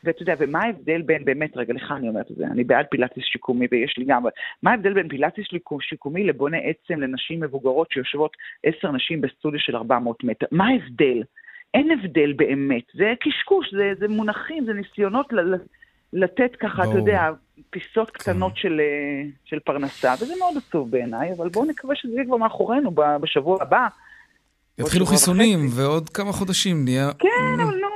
[0.04, 3.24] ואתה יודע, ומה ההבדל בין, באמת, רגע, לך אני אומרת את זה, אני בעד פילאטיס
[3.24, 4.24] שיקומי ויש לי גם,
[4.64, 5.46] מה ההבדל בין פילאטיס
[5.82, 10.46] שיקומי לבונה עצם לנשים מבוגרות שיושבות עשר נשים בסטודיו של 400 מטר?
[10.52, 11.24] מה ההבדל?
[11.74, 15.56] אין הבדל באמת, זה קשקוש, זה, זה מונחים, זה ניסיונות ל,
[16.14, 17.32] לתת ככה, אתה יודע,
[17.70, 18.20] פיסות כן.
[18.20, 22.38] קטנות של, אה, של פרנסה, וזה מאוד עצוב בעיניי, אבל בואו נקווה שזה יהיה כבר
[22.38, 23.88] מאחורינו בשבוע הבא.
[24.80, 27.12] יתחילו חיסונים, ועוד כמה חודשים נהיה...
[27.20, 27.88] כן, אבל נו,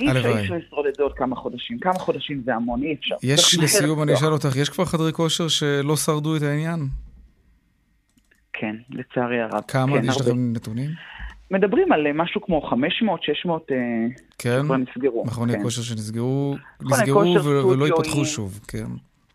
[0.00, 1.78] אי אפשר לשרוד את זה עוד כמה חודשים.
[1.78, 3.14] כמה חודשים זה המון, אי אפשר.
[3.22, 6.88] יש, לסיום, אני אשאל אותך, יש כבר חדרי כושר שלא שרדו את העניין?
[8.52, 9.60] כן, לצערי הרב.
[9.68, 9.98] כמה?
[9.98, 10.90] כן, יש לכם נתונים?
[11.50, 13.66] מדברים על משהו כמו 500, 600
[14.38, 14.62] כן?
[14.64, 15.24] כבר נסגרו.
[15.26, 15.62] מכוני כן.
[15.62, 18.86] כושר שנסגרו, נסגרו ולא ייפתחו שוב, כן.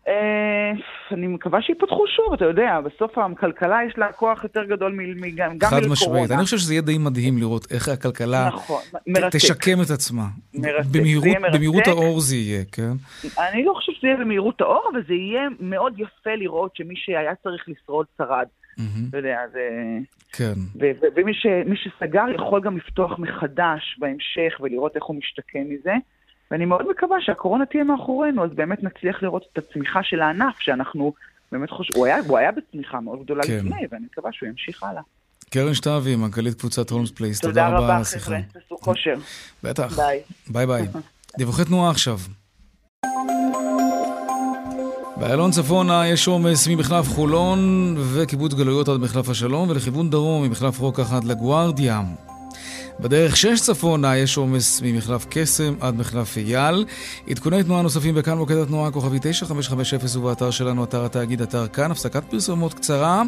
[0.08, 0.72] אה,
[1.12, 5.30] אני מקווה שיפתחו שוב, אתה יודע, בסוף הכלכלה יש לה כוח יותר גדול מ- מ-
[5.36, 5.80] גם גם חד.
[5.90, 6.30] משמעית.
[6.30, 9.36] אני חושב שזה יהיה די מדהים לראות איך הכלכלה נכון, מרתק.
[9.36, 10.24] תשקם את עצמה.
[10.54, 10.86] מרתק.
[10.92, 11.54] במהירות- מרתק.
[11.54, 12.92] במהירות האור זה יהיה, כן?
[13.52, 17.34] אני לא חושבת שזה יהיה במהירות האור, אבל זה יהיה מאוד יפה לראות שמי שהיה
[17.42, 18.46] צריך לשרוד שרד.
[19.08, 19.68] אתה יודע, זה...
[20.32, 20.52] כן.
[21.16, 25.94] ומי שסגר יכול גם לפתוח מחדש בהמשך ולראות איך הוא משתקם מזה.
[26.50, 31.12] ואני מאוד מקווה שהקורונה תהיה מאחורינו, אז באמת נצליח לראות את הצמיחה של הענף, שאנחנו
[31.52, 33.56] באמת חושבים, הוא היה, הוא היה בצמיחה מאוד גדולה כן.
[33.56, 35.02] לפני, ואני מקווה שהוא ימשיך הלאה.
[35.50, 38.24] קרן שטבי, מנכ"לית קבוצת הולמס פלייס, תודה תודה רבה על רבה, השיחה.
[38.24, 39.14] חבר'ה, תעשו כושר.
[39.62, 39.96] בטח.
[39.96, 40.20] ביי.
[40.48, 40.86] ביי ביי.
[41.38, 42.18] דיווחי תנועה עכשיו.
[45.16, 47.58] באיילון צפונה יש עומס ממחלף חולון
[48.14, 52.00] וקיבוץ גלויות עד מחלף השלום ולכיוון דרום ממחלף רוקח עד לגוארדיה.
[53.02, 56.84] בדרך 6 צפונה יש עומס ממחלף קסם עד מחלף אייל.
[57.28, 61.90] עדכוני תנועה נוספים בכאן מוקד התנועה כוכבי 9550 ובאתר שלנו, אתר התאגיד, אתר כאן.
[61.90, 63.22] הפסקת פרסומות קצרה,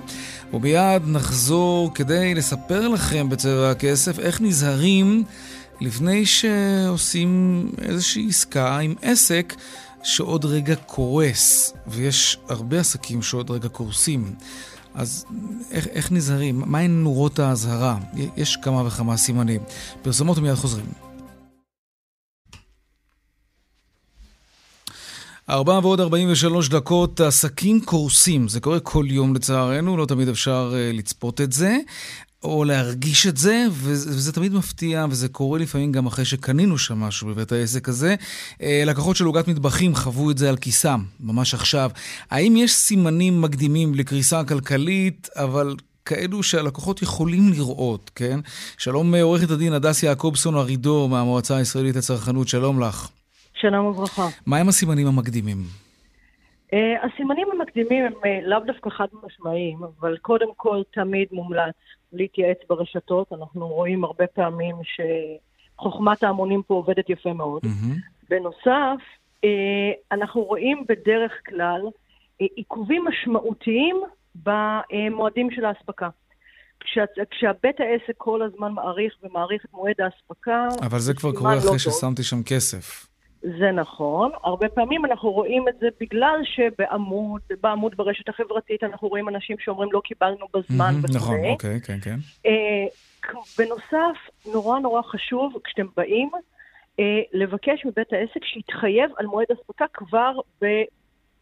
[0.52, 5.24] ומיד נחזור כדי לספר לכם בצבע הכסף איך נזהרים
[5.80, 9.54] לפני שעושים איזושהי עסקה עם עסק
[10.02, 14.34] שעוד רגע קורס, ויש הרבה עסקים שעוד רגע קורסים.
[14.94, 15.26] אז
[15.70, 16.62] איך, איך נזהרים?
[16.66, 17.98] מהן נורות האזהרה?
[18.36, 19.60] יש כמה וכמה סימנים.
[20.02, 20.86] פרסומות ומיד חוזרים.
[25.50, 28.48] ארבע ועוד 43 דקות, עסקים קורסים.
[28.48, 31.78] זה קורה כל יום לצערנו, לא תמיד אפשר uh, לצפות את זה.
[32.44, 37.00] או להרגיש את זה, וזה, וזה תמיד מפתיע, וזה קורה לפעמים גם אחרי שקנינו שם
[37.00, 38.14] משהו בבית העסק הזה.
[38.62, 41.90] אה, לקוחות של עוגת מטבחים חוו את זה על כיסם, ממש עכשיו.
[42.30, 48.40] האם יש סימנים מקדימים לקריסה כלכלית, אבל כאלו שהלקוחות יכולים לראות, כן?
[48.78, 53.08] שלום עורכת הדין הדס יעקובסון ארידור מהמועצה הישראלית לצרכנות, שלום לך.
[53.60, 54.28] שלום וברכה.
[54.46, 55.64] מהם הסימנים המקדימים?
[56.72, 61.74] Uh, הסימנים המקדימים הם uh, לאו דווקא חד משמעיים, אבל קודם כל תמיד מומלץ
[62.12, 63.32] להתייעץ ברשתות.
[63.32, 67.62] אנחנו רואים הרבה פעמים שחוכמת ההמונים פה עובדת יפה מאוד.
[67.64, 68.28] Mm-hmm.
[68.28, 69.02] בנוסף,
[69.36, 69.48] uh,
[70.12, 71.80] אנחנו רואים בדרך כלל
[72.38, 74.02] עיכובים משמעותיים
[74.34, 76.08] במועדים של האספקה.
[76.80, 80.68] כשה, כשהבית העסק כל הזמן מעריך ומעריך את מועד האספקה...
[80.82, 81.78] אבל זה כבר קורה לא אחרי טוב.
[81.78, 83.11] ששמתי שם כסף.
[83.42, 84.30] זה נכון.
[84.44, 89.92] הרבה פעמים אנחנו רואים את זה בגלל שבעמוד, בעמוד ברשת החברתית אנחנו רואים אנשים שאומרים
[89.92, 91.16] לא קיבלנו בזמן Mhm, וכו'.
[91.16, 92.16] נכון, אוקיי, כן, כן.
[92.46, 92.86] אה,
[93.58, 94.18] בנוסף,
[94.52, 96.30] נורא נורא חשוב כשאתם באים,
[97.00, 100.84] אה, לבקש מבית העסק שיתחייב על מועד אספקה כבר ב-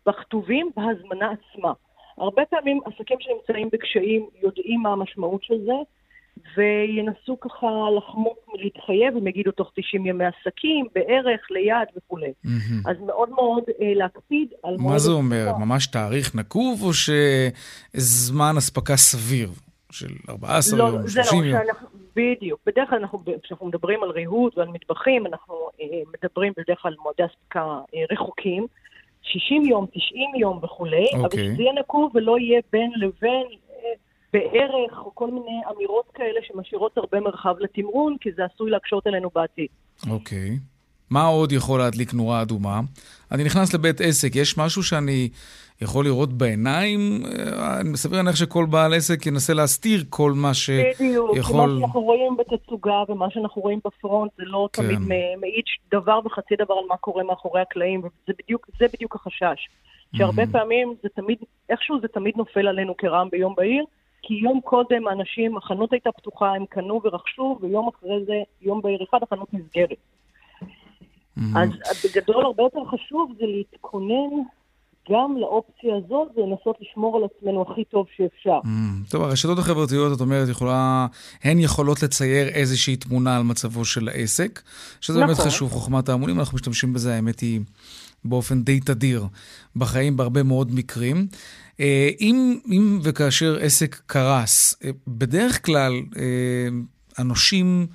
[0.07, 1.73] בכתובים בהזמנה עצמה.
[2.19, 5.73] הרבה פעמים עסקים שנמצאים בקשיים יודעים מה המשמעות של זה,
[6.57, 12.33] וינסו ככה לחמוק מלהתחייב, הם יגידו תוך 90 ימי עסקים, בערך, ליד וכולי.
[12.45, 12.83] מהמם.
[12.87, 15.11] אז מאוד מאוד אה, להקפיד על מה זה.
[15.11, 15.53] אומר?
[15.59, 19.49] ממש תאריך נקוב או שזמן אספקה סביר?
[19.93, 21.65] של 14 לא, יום, זה 30 לא, יום?
[21.67, 22.61] שאנחנו, בדיוק.
[22.67, 26.97] בדרך כלל אנחנו, כשאנחנו מדברים על ריהוט ועל מטבחים, אנחנו אה, מדברים בדרך כלל על
[27.03, 27.61] מועדי אספקה
[27.95, 28.67] אה, רחוקים,
[29.23, 31.45] 60 יום, 90 יום וכולי, אבל אוקיי.
[31.45, 33.47] שזה יהיה נקוב ולא יהיה בין לבין
[34.33, 39.31] בערך, או כל מיני אמירות כאלה שמשאירות הרבה מרחב לתמרון, כי זה עשוי להקשות עלינו
[39.35, 39.69] בעתיד.
[40.11, 40.59] אוקיי.
[41.11, 42.81] מה עוד יכול להדליק נורה אדומה?
[43.33, 45.29] אני נכנס לבית עסק, יש משהו שאני
[45.81, 47.23] יכול לראות בעיניים?
[47.27, 51.79] אה, אני מסביר להניח שכל בעל עסק ינסה להסתיר כל מה בדיוק, כי מה שיכול...
[51.81, 54.83] שאנחנו רואים בתצוגה ומה שאנחנו רואים בפרונט זה לא כן.
[54.83, 54.99] תמיד
[55.41, 59.69] מעיד דבר וחצי דבר על מה קורה מאחורי הקלעים, וזה בדיוק, זה בדיוק החשש.
[60.17, 60.53] שהרבה Mhm.
[60.53, 61.39] פעמים זה תמיד,
[61.69, 63.85] איכשהו זה תמיד נופל עלינו כרעם ביום בהיר,
[64.23, 69.05] כי יום קודם האנשים, החנות הייתה פתוחה, הם קנו ורכשו, ויום אחרי זה, יום בהיר
[69.11, 69.99] אחד, החנות נסגרת.
[71.57, 71.69] אז
[72.05, 74.43] בגדול הרבה יותר חשוב זה להתכונן
[75.11, 78.59] גם לאופציה הזאת ולנסות לשמור על עצמנו הכי טוב שאפשר.
[78.65, 81.07] Mm, טוב, הרשתות החברתיות, את אומרת, יכולה,
[81.45, 84.63] הן יכולות לצייר איזושהי תמונה על מצבו של העסק,
[85.01, 85.47] שזה באמת נכון.
[85.47, 87.61] חשוב, חוכמת ההמונים, אנחנו משתמשים בזה, האמת היא,
[88.25, 89.27] באופן די תדיר
[89.77, 91.27] בחיים, בהרבה מאוד מקרים.
[91.81, 96.69] אה, אם, אם וכאשר עסק קרס, אה, בדרך כלל אה,
[97.19, 97.87] הנושים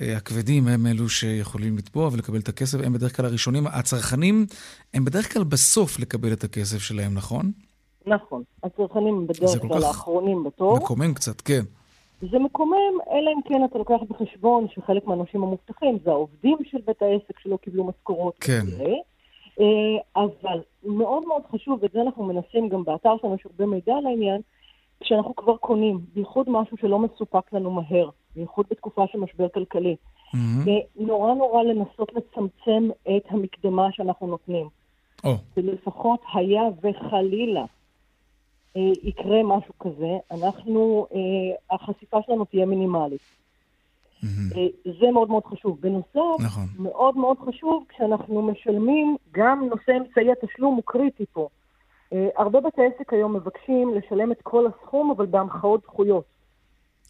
[0.00, 3.66] הכבדים הם אלו שיכולים לתבוע ולקבל את הכסף, הם בדרך כלל הראשונים.
[3.66, 4.46] הצרכנים
[4.94, 7.52] הם בדרך כלל בסוף לקבל את הכסף שלהם, נכון?
[8.06, 8.42] נכון.
[8.62, 10.76] הצרכנים הם זה בדרך כל כלל האחרונים בתור.
[10.76, 11.62] מקומם קצת, כן.
[12.20, 17.02] זה מקומם, אלא אם כן אתה לוקח בחשבון שחלק מהנושים המובטחים זה העובדים של בית
[17.02, 18.34] העסק שלא קיבלו משכורות.
[18.40, 18.64] כן.
[18.68, 19.00] וכולי.
[19.60, 23.94] אה, אבל מאוד מאוד חשוב, ואת זה אנחנו מנסים גם באתר שלנו, יש הרבה מידע
[23.94, 24.40] על העניין,
[25.00, 29.96] כשאנחנו כבר קונים, בייחוד משהו שלא מסופק לנו מהר, בייחוד בתקופה של משבר כלכלי,
[30.34, 30.70] mm-hmm.
[30.96, 34.68] נורא נורא לנסות לצמצם את המקדמה שאנחנו נותנים.
[35.26, 35.28] Oh.
[35.56, 37.64] ולפחות היה וחלילה
[38.76, 43.20] אה, יקרה משהו כזה, אנחנו, אה, החשיפה שלנו תהיה מינימלית.
[44.24, 44.90] Mm-hmm.
[45.00, 45.80] זה מאוד מאוד חשוב.
[45.80, 46.66] בנוסף, נכון.
[46.78, 51.48] מאוד מאוד חשוב כשאנחנו משלמים, גם נושא אמצעי התשלום הוא קריטי פה.
[52.12, 56.33] אה, הרבה בתי עסק היום מבקשים לשלם את כל הסכום, אבל בהמחאות זכויות.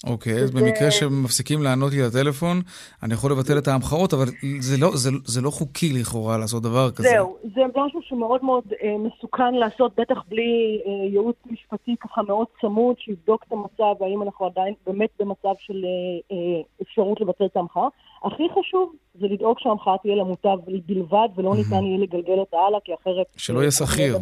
[0.07, 2.61] אוקיי, אז במקרה שמפסיקים לענות לי לטלפון,
[3.03, 4.27] אני יכול לבטל את ההמחאות, אבל
[4.61, 7.09] זה לא, זה, זה לא חוקי לכאורה לעשות דבר כזה.
[7.09, 12.47] זהו, זה משהו שמאוד מאוד אה, מסוכן לעשות, בטח בלי אה, ייעוץ משפטי ככה מאוד
[12.61, 17.57] צמוד, שיבדוק את המצב, והאם אנחנו עדיין באמת במצב של אה, אה, אפשרות לבטל את
[17.57, 17.89] ההמחאה.
[18.25, 22.93] הכי חשוב זה לדאוג שההמחאה תהיה למוטב בלבד, ולא ניתן יהיה לגלגל אותה הלאה, כי
[22.95, 23.27] אחרת...
[23.37, 24.19] שלא יהיה שכיר.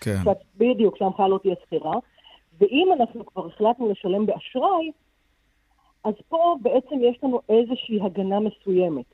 [0.00, 0.22] כן.
[0.56, 1.94] בדיוק, שההמחאה לא תהיה שכירה.
[2.60, 4.90] ואם אנחנו כבר החלטנו לשלם באשראי,
[6.04, 9.04] אז פה בעצם יש לנו איזושהי הגנה מסוימת.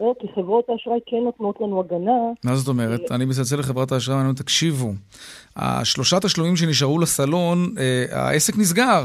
[0.00, 2.20] לא, כי חברות האשראי כן נותנות לנו הגנה.
[2.44, 3.00] מה זאת אומרת?
[3.10, 4.88] אה, אני מצלצל לחברת האשראי ואני אומר, תקשיבו,
[5.56, 9.04] השלושה תשלומים שנשארו לסלון, אה, העסק נסגר,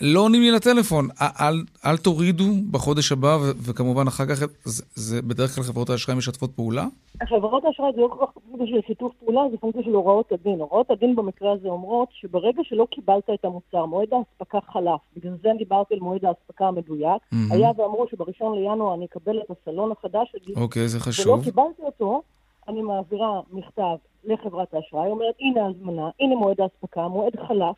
[0.00, 5.54] לא עונים לי לטלפון, אל, אל תורידו בחודש הבא, וכמובן אחר כך, זה, זה בדרך
[5.54, 6.86] כלל חברות האשראי משתפות פעולה?
[7.28, 10.60] חברות האשראי זה לא כל כך פונקציה של שיתוף פעולה, זה פונקציה של הוראות הדין.
[10.60, 15.50] הוראות הדין במקרה הזה אומרות שברגע שלא קיבלת את המוצר, מועד האספקה חלף, בגלל זה
[15.50, 17.54] אני דיברתי על מועד האספקה המדויק, mm-hmm.
[17.54, 21.28] היה ואמרו שבראשון לינואר אני אקבל את הסלון החדש שלי, אוקיי, זה חשוב.
[21.28, 22.22] ולא קיבלתי אותו,
[22.68, 27.76] אני מעבירה מכתב לחברת האשראי, אומרת, הנה ההזמנה, הנה מועד האספקה, מועד חלף,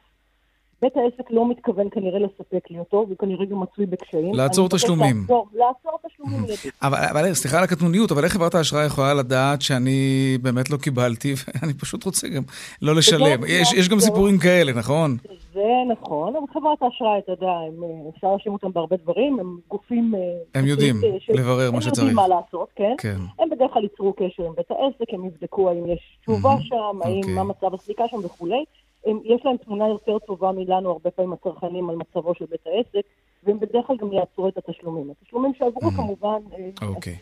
[0.82, 4.34] בית העסק לא מתכוון כנראה לספק לי אותו, והוא כנראה גם מצוי בקשיים.
[4.34, 5.20] לעצור תשלומים.
[5.20, 6.44] לעצור, לעצור תשלומים.
[6.82, 11.34] אבל, אבל סליחה על הקטנוניות, אבל איך חברת האשראי יכולה לדעת שאני באמת לא קיבלתי,
[11.62, 12.42] ואני פשוט רוצה גם
[12.82, 13.40] לא לשלם?
[13.48, 15.16] יש, יש גם סיפורים כאלה, נכון?
[15.54, 17.82] זה נכון, אבל חברת האשראי, אתה יודע, הם,
[18.14, 20.14] אפשר להאשים אותם בהרבה דברים, הם גופים...
[20.14, 20.20] אה,
[20.60, 21.30] הם יודעים ש...
[21.30, 21.98] לברר מה שצריך.
[21.98, 22.94] הם יודעים מה לעשות, כן?
[22.98, 23.16] כן.
[23.38, 27.16] הם בדרך כלל ייצרו קשר עם בית העסק, הם יבדקו האם יש תשובה שם, האם,
[27.16, 27.34] אוקיי.
[27.34, 28.64] מה מצב הסליקה שם וכולי.
[29.07, 33.07] הם, יש להם תמונה יותר טובה מאיתנו, הרבה פעמים הצרכנים, על מצבו של בית העסק,
[33.44, 35.11] והם בדרך כלל גם יעצרו את התשלומים.
[35.11, 35.96] התשלומים שעברו mm.
[35.96, 36.38] כמובן...
[36.53, 37.16] אה, אוקיי.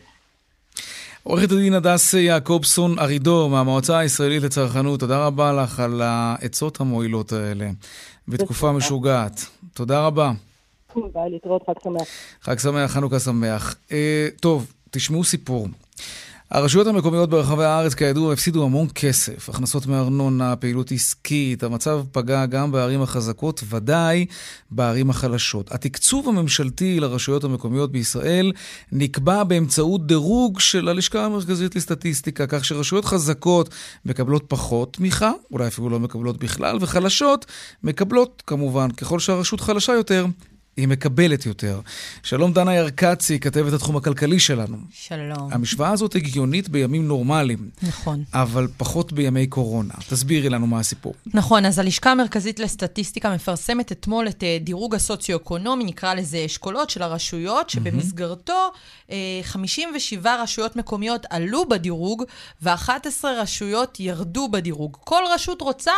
[1.23, 7.69] עורכת הדין הדס יעקובסון ארידור מהמועצה הישראלית לצרכנות, תודה רבה לך על העצות המועילות האלה
[8.27, 9.45] בתקופה משוגעת.
[9.73, 10.31] תודה רבה.
[10.95, 12.07] ביי, להתראות, חג שמח.
[12.41, 13.75] חג שמח, חנוכה שמח.
[13.91, 15.67] אה, טוב, תשמעו סיפור.
[16.51, 19.49] הרשויות המקומיות ברחבי הארץ, כידוע, הפסידו המון כסף.
[19.49, 24.25] הכנסות מארנונה, פעילות עסקית, המצב פגע גם בערים החזקות, ודאי
[24.71, 25.71] בערים החלשות.
[25.71, 28.51] התקצוב הממשלתי לרשויות המקומיות בישראל
[28.91, 33.69] נקבע באמצעות דירוג של הלשכה המרכזית לסטטיסטיקה, כך שרשויות חזקות
[34.05, 37.45] מקבלות פחות תמיכה, אולי אפילו לא מקבלות בכלל, וחלשות
[37.83, 40.25] מקבלות, כמובן, ככל שהרשות חלשה יותר,
[40.79, 41.81] היא מקבלת יותר.
[42.23, 44.77] שלום דנה ירקצי, כתבת התחום הכלכלי שלנו.
[44.91, 45.49] שלום.
[45.51, 47.69] המשוואה הזאת הגיונית בימים נורמליים.
[47.83, 48.23] נכון.
[48.33, 49.93] אבל פחות בימי קורונה.
[50.09, 51.13] תסבירי לנו מה הסיפור.
[51.33, 57.01] נכון, אז הלשכה המרכזית לסטטיסטיקה מפרסמת אתמול את אה, דירוג הסוציו-אקונומי, נקרא לזה אשכולות של
[57.01, 58.71] הרשויות, שבמסגרתו
[59.41, 62.23] 57 אה, רשויות מקומיות עלו בדירוג,
[62.61, 64.97] ו-11 רשויות ירדו בדירוג.
[64.99, 65.91] כל רשות רוצה...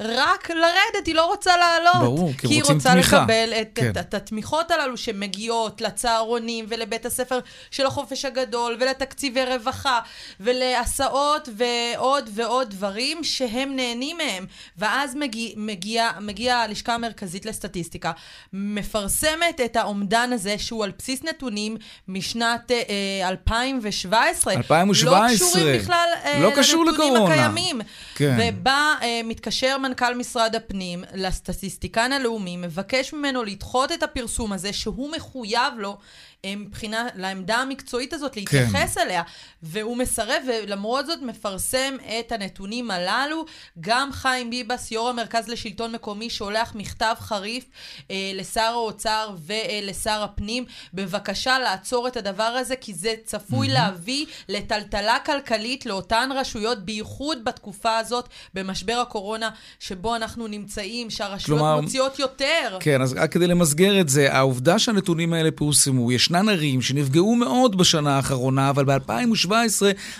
[0.00, 2.02] רק לרדת, היא לא רוצה לעלות.
[2.02, 2.54] ברור, כי, כי תמיכה.
[2.54, 3.90] היא רוצה לקבל את, כן.
[3.90, 7.38] את, את התמיכות הללו שמגיעות לצהרונים ולבית הספר
[7.70, 10.00] של החופש הגדול ולתקציבי רווחה
[10.40, 14.46] ולהסעות ועוד ועוד דברים שהם נהנים מהם.
[14.76, 18.12] ואז מגיע, מגיע, מגיע הלשכה המרכזית לסטטיסטיקה,
[18.52, 21.76] מפרסמת את האומדן הזה שהוא על בסיס נתונים
[22.08, 24.54] משנת אה, 2017.
[24.54, 25.18] 2017.
[25.18, 26.50] לא קשורים בכלל אה, לא
[26.86, 27.16] לנתונים.
[27.16, 27.80] הקיימים.
[28.14, 28.36] כן.
[28.40, 35.12] ובה אה, מתקשר מנכ"ל משרד הפנים לסטטיסטיקן הלאומי, מבקש ממנו לדחות את הפרסום הזה, שהוא
[35.12, 35.98] מחויב לו
[36.46, 39.00] מבחינה, לעמדה המקצועית הזאת, להתייחס כן.
[39.00, 39.22] אליה,
[39.62, 43.44] והוא מסרב, ולמרות זאת מפרסם את הנתונים הללו.
[43.80, 47.64] גם חיים ביבס, יו"ר המרכז לשלטון מקומי, שולח מכתב חריף
[48.10, 50.64] אה, לשר האוצר ולשר הפנים,
[50.94, 53.72] בבקשה לעצור את הדבר הזה, כי זה צפוי mm-hmm.
[53.72, 61.80] להביא לטלטלה כלכלית לאותן רשויות, בייחוד בתקופה הזאת, במשבר הקורונה, שבו אנחנו נמצאים, שהרשויות כלומר,
[61.80, 62.76] מוציאות יותר.
[62.80, 67.34] כן, אז רק כדי למסגר את זה, העובדה שהנתונים האלה פורסמו, יש ישנן ערים שנפגעו
[67.34, 69.50] מאוד בשנה האחרונה, אבל ב-2017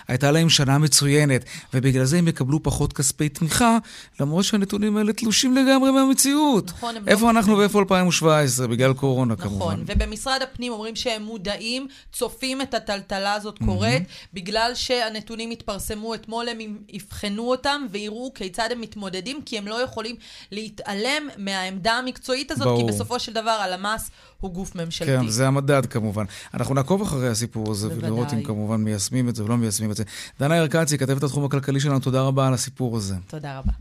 [0.08, 1.44] הייתה להם שנה מצוינת,
[1.74, 3.78] ובגלל זה הם יקבלו פחות כספי תמיכה,
[4.20, 6.70] למרות שהנתונים האלה תלושים לגמרי מהמציאות.
[6.70, 7.30] נכון, הם איפה לא...
[7.30, 8.66] אנחנו ואיפה 2017?
[8.66, 9.64] בגלל קורונה נכון, כמובן.
[9.64, 14.02] נכון, ובמשרד הפנים אומרים שהם מודעים, צופים את הטלטלה הזאת קורית,
[14.34, 20.16] בגלל שהנתונים התפרסמו אתמול, הם יבחנו אותם ויראו כיצד הם מתמודדים, כי הם לא יכולים
[20.52, 22.80] להתעלם מהעמדה המקצועית הזאת, ברור.
[22.80, 25.10] כי בסופו של דבר הלמ"ס הוא גוף ממשלתי.
[25.10, 26.24] כן, זה המדד כמובן.
[26.54, 28.10] אנחנו נעקוב אחרי הסיפור הזה, בוודאי.
[28.10, 30.04] ולראות אם כמובן מיישמים את זה ולא מיישמים את זה.
[30.40, 33.14] דנה ירקצי, כתבת התחום הכלכלי שלנו, תודה רבה על הסיפור הזה.
[33.26, 33.72] תודה רבה.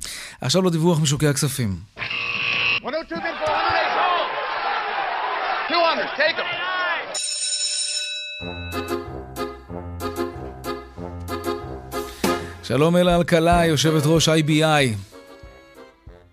[0.41, 1.76] עכשיו לדיווח משוקי הכספים.
[2.84, 3.51] 102 bid for
[5.70, 6.43] 108 200, take them.
[12.64, 14.95] שלום אלה אלקלעי, יושבת ראש IBI.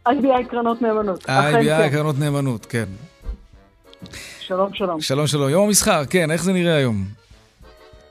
[0.08, 1.24] IBI קרנות נאמנות.
[1.24, 1.88] IBI כן.
[1.90, 2.84] קרנות נאמנות, כן.
[4.40, 5.00] שלום, שלום.
[5.00, 5.48] שלום שלום.
[5.48, 6.96] יום המסחר, כן, איך זה נראה היום?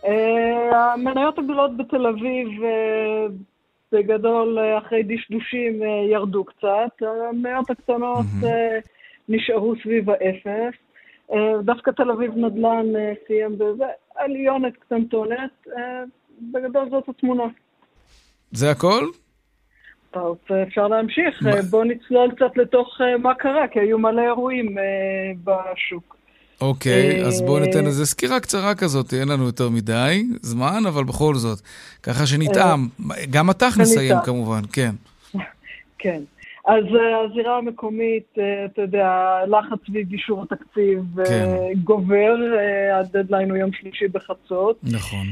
[0.06, 3.26] אה, המניות הגדולות בתל אביב, אה,
[3.92, 5.82] בגדול, אה, אחרי דשדושים,
[6.12, 7.08] ירדו קצת.
[7.30, 8.26] המניות הקטנות
[9.30, 10.78] נשארו סביב האפס.
[11.64, 12.86] דווקא תל אביב נדל"ן
[13.28, 13.86] סיים בזה,
[14.16, 15.68] עליונת קטנטונת.
[16.42, 17.44] בגדול זאת התמונה.
[18.52, 19.06] זה הכל?
[20.14, 20.38] טוב,
[20.68, 21.46] אפשר להמשיך.
[21.48, 24.84] אה, בואו נצלול קצת לתוך אה, מה קרה, כי היו מלא אירועים אה,
[25.44, 26.18] בשוק.
[26.62, 31.04] אוקיי, אה, אז בואו ניתן איזה סקירה קצרה כזאת, אין לנו יותר מדי זמן, אבל
[31.04, 31.62] בכל זאת,
[32.04, 32.88] ככה שנטעם.
[33.30, 34.16] גם התח נסיים.
[34.26, 34.96] כמובן, כן.
[36.00, 36.22] כן.
[36.66, 39.08] אז אה, הזירה המקומית, אה, אתה יודע,
[39.44, 41.74] הלחץ סביב אישור התקציב אה, כן.
[41.84, 42.36] גובר,
[42.94, 44.80] הדדליין הוא יום שלישי בחצות.
[44.84, 45.26] נכון.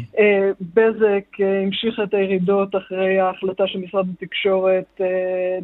[0.74, 5.02] בזק המשיכה את הירידות אחרי ההחלטה של משרד התקשורת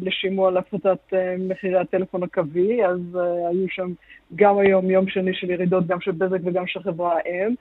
[0.02, 3.18] לשימוע להפחתת מחירי הטלפון הקווי, אז
[3.50, 3.92] היו שם
[4.34, 7.54] גם היום יום שני של ירידות, גם של בזק וגם של חברה האם.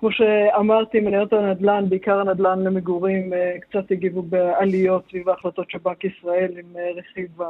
[0.00, 6.04] כמו שאמרתי, מניות הנדל"ן, בעיקר הנדל"ן למגורים, אה, קצת הגיבו בעליות סביב ההחלטות של בנק
[6.04, 7.42] ישראל עם אה, רכיב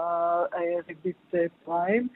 [0.53, 2.09] הריבית אה, פריים.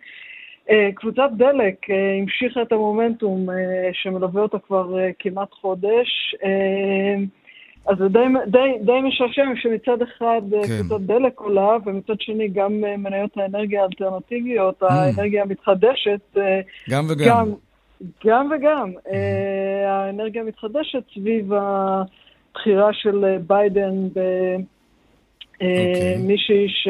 [0.95, 1.77] קבוצת דלק
[2.21, 3.47] המשיכה את המומנטום
[3.93, 6.35] שמלווה אותה כבר כמעט חודש.
[7.87, 10.79] אז זה די, די, די משעשע שמצד אחד כן.
[10.79, 16.37] קבוצת דלק עולה, ומצד שני גם מניות האנרגיה האלטרנטיביות, האנרגיה המתחדשת,
[16.91, 17.27] גם וגם.
[17.29, 17.55] גם,
[18.27, 18.93] גם וגם.
[19.13, 24.19] אה, האנרגיה המתחדשת סביב הבחירה של אה, ביידן ב...
[24.19, 26.17] אה, אוקיי.
[26.27, 26.89] מישהי ש...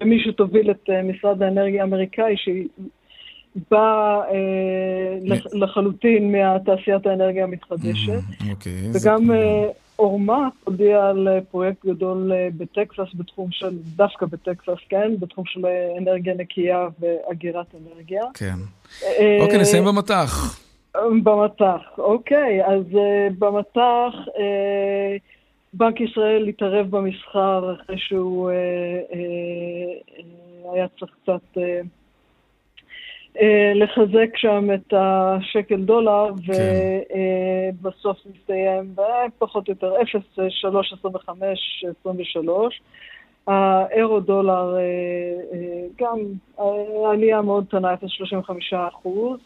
[0.00, 2.68] במי שתוביל את משרד האנרגיה האמריקאי, שהיא
[3.70, 8.12] באה אה, לח- לחלוטין מתעשיית האנרגיה המתחדשת.
[8.50, 8.72] אוקיי.
[8.72, 9.34] זה וגם כמובן.
[9.98, 15.12] אורמה הודיע על אה, פרויקט גדול אה, בטקסס, בתחום של, דווקא בטקסס, כן?
[15.18, 18.24] בתחום של אה, אנרגיה נקייה ואגירת אנרגיה.
[18.34, 18.54] כן.
[19.40, 20.60] אוקיי, נסיים במטח.
[21.22, 22.64] במטח, אוקיי.
[22.66, 22.82] אז
[23.38, 24.14] במטח,
[25.72, 28.50] בנק ישראל התערב במסחר אחרי שהוא
[30.72, 31.60] היה צריך קצת
[33.74, 36.26] לחזק שם את השקל דולר,
[37.82, 39.94] ובסוף זה מסתיים בפחות או יותר
[42.36, 42.48] 0.325-23.
[43.48, 44.80] האירו דולר אה,
[45.52, 46.18] אה, גם
[46.60, 47.96] אה, עלייה מאוד קטנה, 0.35
[48.88, 49.40] אחוז,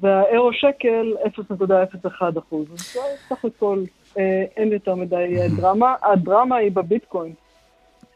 [0.00, 1.14] והאירו שקל
[1.52, 2.66] 0.01 אחוז.
[2.72, 2.96] אז
[3.28, 3.82] סך הכל
[4.18, 5.94] אה, אין יותר מדי אה, דרמה.
[6.02, 7.32] הדרמה היא בביטקוין.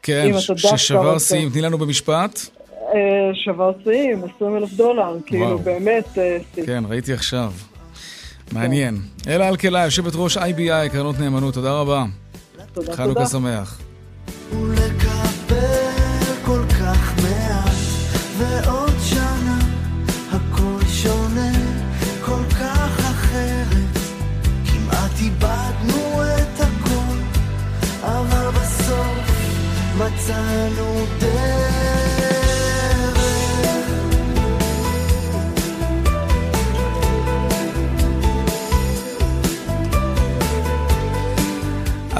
[0.03, 1.19] כן, ששבר.
[1.19, 1.49] שיאים.
[1.49, 2.39] תני לנו במשפט.
[3.33, 6.37] שבר שיאים, 20 אלף דולר, כאילו באמת אה.
[6.65, 7.51] כן, ראיתי עכשיו.
[8.51, 8.97] מעניין.
[9.27, 12.05] אלה אלקלעי, יושבת ראש IBI, קרנות נאמנות, תודה רבה.
[12.73, 13.25] תודה, חנוכה תודה.
[13.25, 13.81] שמח.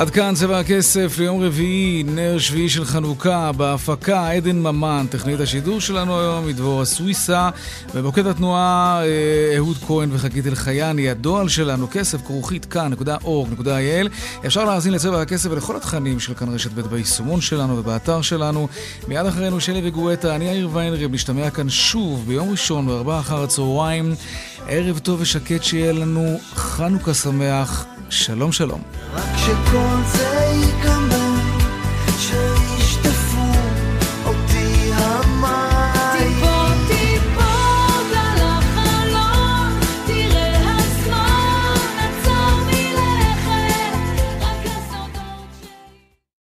[0.05, 5.81] עד כאן צבע הכסף ליום רביעי, נר שביעי של חנוכה, בהפקה עדן ממן, טכנית השידור
[5.81, 7.49] שלנו היום, מדבורה סוויסה,
[7.93, 14.07] במוקד התנועה אה, אהוד כהן וחגית אלחייני, הדואל שלנו, כסף כרוכית כאן.org.il.
[14.45, 18.67] אפשר להאזין לצבע הכסף ולכל התכנים של כאן רשת ב' ביישומון שלנו ובאתר שלנו.
[19.07, 24.15] מיד אחרינו שלי וגואטה, אני יאיר ויינרב, נשתמע כאן שוב ביום ראשון בארבעה אחר הצהריים.
[24.67, 28.81] ערב טוב ושקט שיהיה לנו, חנוכה שמח, שלום שלום.
[29.13, 30.94] רק שכל זה ייגמר